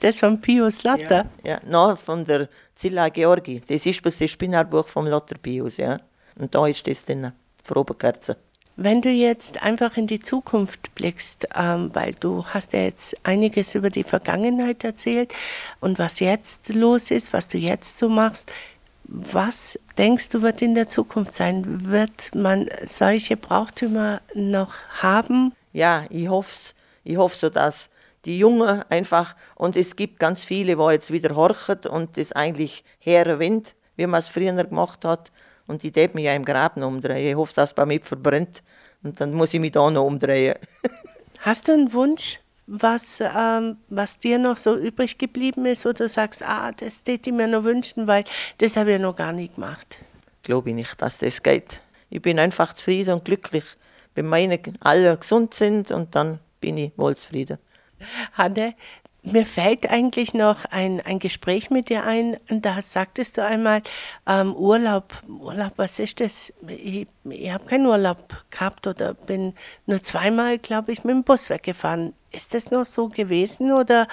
Das 0.00 0.18
von 0.18 0.42
Pius 0.42 0.82
Lotter? 0.82 1.24
Ja, 1.42 1.52
ja 1.52 1.60
no, 1.66 1.96
von 1.96 2.26
der 2.26 2.50
Zilla 2.74 3.08
Georgi. 3.08 3.62
Das 3.66 3.86
ist 3.86 4.04
das 4.04 4.30
Spinnerbuch 4.30 4.88
vom 4.88 5.06
Lotter 5.06 5.38
Pius, 5.38 5.78
ja. 5.78 5.96
Und 6.36 6.54
da 6.54 6.66
ist 6.66 6.86
das 6.86 7.02
drin, 7.02 7.32
Frau 7.64 7.80
Oberkerze. 7.80 8.36
Wenn 8.80 9.02
du 9.02 9.08
jetzt 9.08 9.60
einfach 9.60 9.96
in 9.96 10.06
die 10.06 10.20
Zukunft 10.20 10.94
blickst, 10.94 11.48
ähm, 11.56 11.90
weil 11.94 12.14
du 12.14 12.44
hast 12.46 12.72
ja 12.74 12.82
jetzt 12.82 13.16
einiges 13.24 13.74
über 13.74 13.90
die 13.90 14.04
Vergangenheit 14.04 14.84
erzählt 14.84 15.34
und 15.80 15.98
was 15.98 16.20
jetzt 16.20 16.72
los 16.72 17.10
ist, 17.10 17.32
was 17.32 17.48
du 17.48 17.58
jetzt 17.58 17.98
so 17.98 18.08
machst, 18.08 18.52
was 19.02 19.80
denkst 19.96 20.28
du 20.28 20.42
wird 20.42 20.62
in 20.62 20.76
der 20.76 20.88
Zukunft 20.88 21.34
sein? 21.34 21.90
Wird 21.90 22.32
man 22.36 22.68
solche 22.86 23.36
Brauchtümer 23.36 24.20
noch 24.34 24.74
haben? 25.02 25.52
Ja, 25.72 26.04
ich 26.08 26.28
hoffe 26.28 26.74
Ich 27.02 27.16
hoffe 27.16 27.36
so, 27.36 27.50
dass 27.50 27.90
die 28.26 28.38
Jungen 28.38 28.84
einfach, 28.90 29.34
und 29.56 29.74
es 29.74 29.96
gibt 29.96 30.20
ganz 30.20 30.44
viele, 30.44 30.76
die 30.76 30.92
jetzt 30.92 31.10
wieder 31.10 31.34
horchen 31.34 31.80
und 31.90 32.16
das 32.16 32.30
eigentlich 32.30 32.84
her 33.00 33.40
Wind, 33.40 33.74
wie 33.96 34.06
man 34.06 34.20
es 34.20 34.28
früher 34.28 34.52
gemacht 34.52 35.04
hat. 35.04 35.32
Und 35.68 35.84
ich 35.84 35.92
darf 35.92 36.14
mich 36.14 36.24
ja 36.24 36.34
im 36.34 36.44
Graben 36.44 36.82
umdrehen. 36.82 37.28
Ich 37.28 37.36
hoffe, 37.36 37.54
dass 37.54 37.70
es 37.70 37.74
bei 37.74 37.86
mir 37.86 38.00
verbrennt. 38.00 38.64
Und 39.04 39.20
dann 39.20 39.32
muss 39.32 39.54
ich 39.54 39.60
mich 39.60 39.70
da 39.70 39.88
noch 39.90 40.04
umdrehen. 40.04 40.56
Hast 41.40 41.68
du 41.68 41.72
einen 41.72 41.92
Wunsch, 41.92 42.40
was, 42.66 43.20
ähm, 43.20 43.76
was 43.88 44.18
dir 44.18 44.38
noch 44.38 44.56
so 44.56 44.76
übrig 44.76 45.18
geblieben 45.18 45.66
ist, 45.66 45.84
wo 45.84 45.92
du 45.92 46.08
sagst, 46.08 46.42
ah, 46.42 46.72
das 46.72 47.02
hätte 47.06 47.30
ich 47.30 47.36
mir 47.36 47.46
noch 47.46 47.64
wünschen, 47.64 48.06
weil 48.06 48.24
das 48.58 48.76
habe 48.76 48.94
ich 48.94 49.00
noch 49.00 49.14
gar 49.14 49.32
nicht 49.32 49.54
gemacht? 49.54 49.98
Glaube 50.42 50.70
ich 50.70 50.74
nicht, 50.74 51.00
dass 51.00 51.18
das 51.18 51.42
geht. 51.42 51.80
Ich 52.10 52.22
bin 52.22 52.38
einfach 52.38 52.74
zufrieden 52.74 53.14
und 53.14 53.24
glücklich, 53.24 53.64
wenn 54.14 54.26
meine 54.26 54.58
alle 54.80 55.16
gesund 55.16 55.54
sind 55.54 55.92
und 55.92 56.14
dann 56.14 56.40
bin 56.60 56.76
ich 56.76 56.92
wohl 56.96 57.16
zufrieden. 57.16 57.58
Hanne, 58.32 58.74
mir 59.32 59.46
fällt 59.46 59.88
eigentlich 59.88 60.34
noch 60.34 60.64
ein, 60.66 61.00
ein 61.00 61.18
Gespräch 61.18 61.70
mit 61.70 61.88
dir 61.88 62.04
ein. 62.04 62.36
Da 62.48 62.82
sagtest 62.82 63.38
du 63.38 63.44
einmal, 63.44 63.82
ähm, 64.26 64.54
Urlaub, 64.54 65.12
Urlaub, 65.28 65.72
was 65.76 65.98
ist 65.98 66.20
das? 66.20 66.52
Ich, 66.66 67.06
ich 67.24 67.50
habe 67.50 67.64
keinen 67.66 67.86
Urlaub 67.86 68.44
gehabt 68.50 68.86
oder 68.86 69.14
bin 69.14 69.54
nur 69.86 70.02
zweimal, 70.02 70.58
glaube 70.58 70.92
ich, 70.92 71.04
mit 71.04 71.14
dem 71.14 71.24
Bus 71.24 71.50
weggefahren. 71.50 72.14
Ist 72.30 72.54
das 72.54 72.70
noch 72.70 72.86
so 72.86 73.08
gewesen 73.08 73.72
oder 73.72 74.06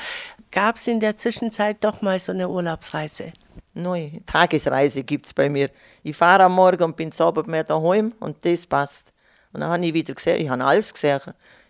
gab 0.51 0.77
es 0.77 0.87
in 0.87 0.99
der 0.99 1.17
Zwischenzeit 1.17 1.83
doch 1.83 2.01
mal 2.01 2.19
so 2.19 2.31
eine 2.31 2.49
Urlaubsreise? 2.49 3.33
Nein, 3.73 4.23
Tagesreise 4.25 5.03
gibt 5.03 5.25
es 5.25 5.33
bei 5.33 5.49
mir. 5.49 5.69
Ich 6.01 6.15
fahre 6.15 6.45
am 6.45 6.55
Morgen 6.55 6.83
und 6.83 6.95
bin 6.95 7.11
Abend 7.19 7.47
mehr 7.47 7.63
daheim 7.65 8.13
und 8.19 8.45
das 8.45 8.65
passt. 8.65 9.13
Und 9.51 9.61
dann 9.61 9.69
habe 9.69 9.85
ich 9.85 9.93
wieder 9.93 10.13
gesehen, 10.13 10.41
ich 10.41 10.49
habe 10.49 10.63
alles 10.63 10.93
gesehen. 10.93 11.19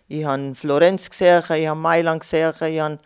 Ich 0.08 0.24
habe 0.24 0.54
Florenz 0.54 1.10
gesehen, 1.10 1.42
ich 1.48 1.66
habe 1.66 1.80
Mailand 1.80 2.20
gesehen, 2.20 2.52
ich 2.60 2.80
habe 2.80 2.98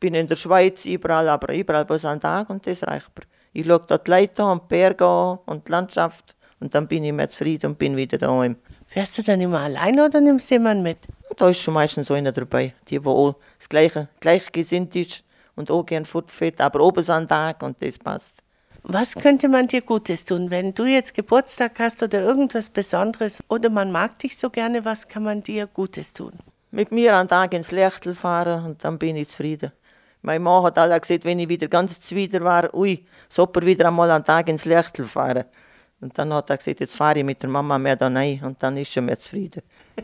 bin 0.00 0.14
in 0.14 0.28
der 0.28 0.36
Schweiz, 0.36 0.84
überall, 0.84 1.28
aber 1.28 1.54
überall 1.54 1.84
bloß 1.84 2.04
einen 2.04 2.20
Tag 2.20 2.50
und 2.50 2.66
das 2.66 2.86
reicht 2.86 3.10
mir. 3.16 3.24
Ich 3.52 3.66
schaue 3.66 3.84
dort 3.86 4.06
die 4.06 4.10
Leute 4.10 4.42
an, 4.42 4.60
die 4.62 4.68
Berge 4.68 5.04
an 5.04 5.38
und 5.46 5.66
die 5.66 5.72
Landschaft 5.72 6.36
und 6.60 6.74
dann 6.74 6.86
bin 6.86 7.04
ich 7.04 7.12
mehr 7.12 7.28
zufrieden 7.28 7.72
und 7.72 7.78
bin 7.78 7.96
wieder 7.96 8.18
daheim. 8.18 8.56
Fährst 8.86 9.18
du 9.18 9.22
dann 9.22 9.40
immer 9.40 9.60
allein 9.60 10.00
oder 10.00 10.20
nimmst 10.20 10.50
du 10.50 10.54
jemanden 10.54 10.82
mit? 10.82 10.98
Da 11.36 11.48
ist 11.48 11.60
schon 11.60 11.74
meistens 11.74 12.08
so 12.08 12.14
einer 12.14 12.32
dabei, 12.32 12.74
die 12.88 13.04
wo 13.04 13.10
auch 13.10 13.34
das 13.58 13.68
gleiche, 13.68 14.08
gleich 14.20 14.50
gesinnt 14.50 14.96
ist 14.96 15.24
und 15.56 15.70
auch 15.70 15.84
gern 15.84 16.04
fortfährt, 16.04 16.60
aber 16.60 16.80
oben 16.80 17.08
an 17.10 17.28
Tag 17.28 17.62
und 17.62 17.76
das 17.82 17.98
passt. 17.98 18.42
Was 18.84 19.14
könnte 19.14 19.48
man 19.48 19.68
dir 19.68 19.82
Gutes 19.82 20.24
tun, 20.24 20.50
wenn 20.50 20.72
du 20.72 20.86
jetzt 20.86 21.12
Geburtstag 21.12 21.78
hast 21.78 22.02
oder 22.02 22.22
irgendwas 22.22 22.70
Besonderes 22.70 23.42
oder 23.48 23.68
man 23.68 23.92
mag 23.92 24.18
dich 24.20 24.38
so 24.38 24.48
gerne, 24.48 24.84
was 24.84 25.08
kann 25.08 25.24
man 25.24 25.42
dir 25.42 25.66
Gutes 25.66 26.14
tun? 26.14 26.32
Mit 26.70 26.92
mir 26.92 27.16
einen 27.16 27.28
Tag 27.28 27.52
ins 27.54 27.70
Lechtel 27.70 28.14
fahren 28.14 28.64
und 28.64 28.84
dann 28.84 28.98
bin 28.98 29.16
ich 29.16 29.28
zufrieden. 29.28 29.72
Mein 30.22 30.42
Mann 30.42 30.64
hat 30.64 30.78
alle 30.78 30.98
gesagt, 31.00 31.24
wenn 31.24 31.38
ich 31.38 31.48
wieder 31.48 31.68
ganz 31.68 32.00
zwider 32.00 32.40
war, 32.42 32.74
ui, 32.74 33.04
sollte 33.28 33.60
er 33.60 33.66
wieder 33.66 33.88
einmal 33.88 34.10
einen 34.10 34.24
Tag 34.24 34.48
ins 34.48 34.64
Lichtel 34.64 35.04
fahren. 35.04 35.44
Und 36.00 36.16
dann 36.16 36.32
hat 36.32 36.50
er 36.50 36.56
gesagt, 36.56 36.80
jetzt 36.80 36.96
fahre 36.96 37.18
ich 37.18 37.24
mit 37.24 37.42
der 37.42 37.50
Mama 37.50 37.76
mehr 37.76 37.96
da 37.96 38.06
rein 38.06 38.40
und 38.44 38.62
dann 38.62 38.76
ist 38.76 38.94
er 38.96 39.02
mehr 39.02 39.18
zufrieden. 39.18 39.62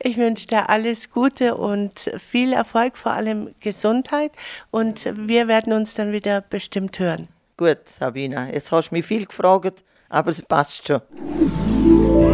Ich 0.00 0.16
wünsche 0.16 0.48
dir 0.48 0.68
alles 0.68 1.12
Gute 1.12 1.56
und 1.56 2.10
viel 2.18 2.52
Erfolg, 2.52 2.96
vor 2.96 3.12
allem 3.12 3.54
Gesundheit 3.60 4.32
und 4.72 5.04
wir 5.28 5.46
werden 5.46 5.72
uns 5.72 5.94
dann 5.94 6.10
wieder 6.10 6.40
bestimmt 6.40 6.98
hören. 6.98 7.28
Gut, 7.56 7.88
Sabina, 7.88 8.52
jetzt 8.52 8.72
hast 8.72 8.90
du 8.90 8.96
mich 8.96 9.06
viel 9.06 9.26
gefragt, 9.26 9.84
aber 10.08 10.32
es 10.32 10.42
passt 10.42 10.88
schon. 10.88 12.33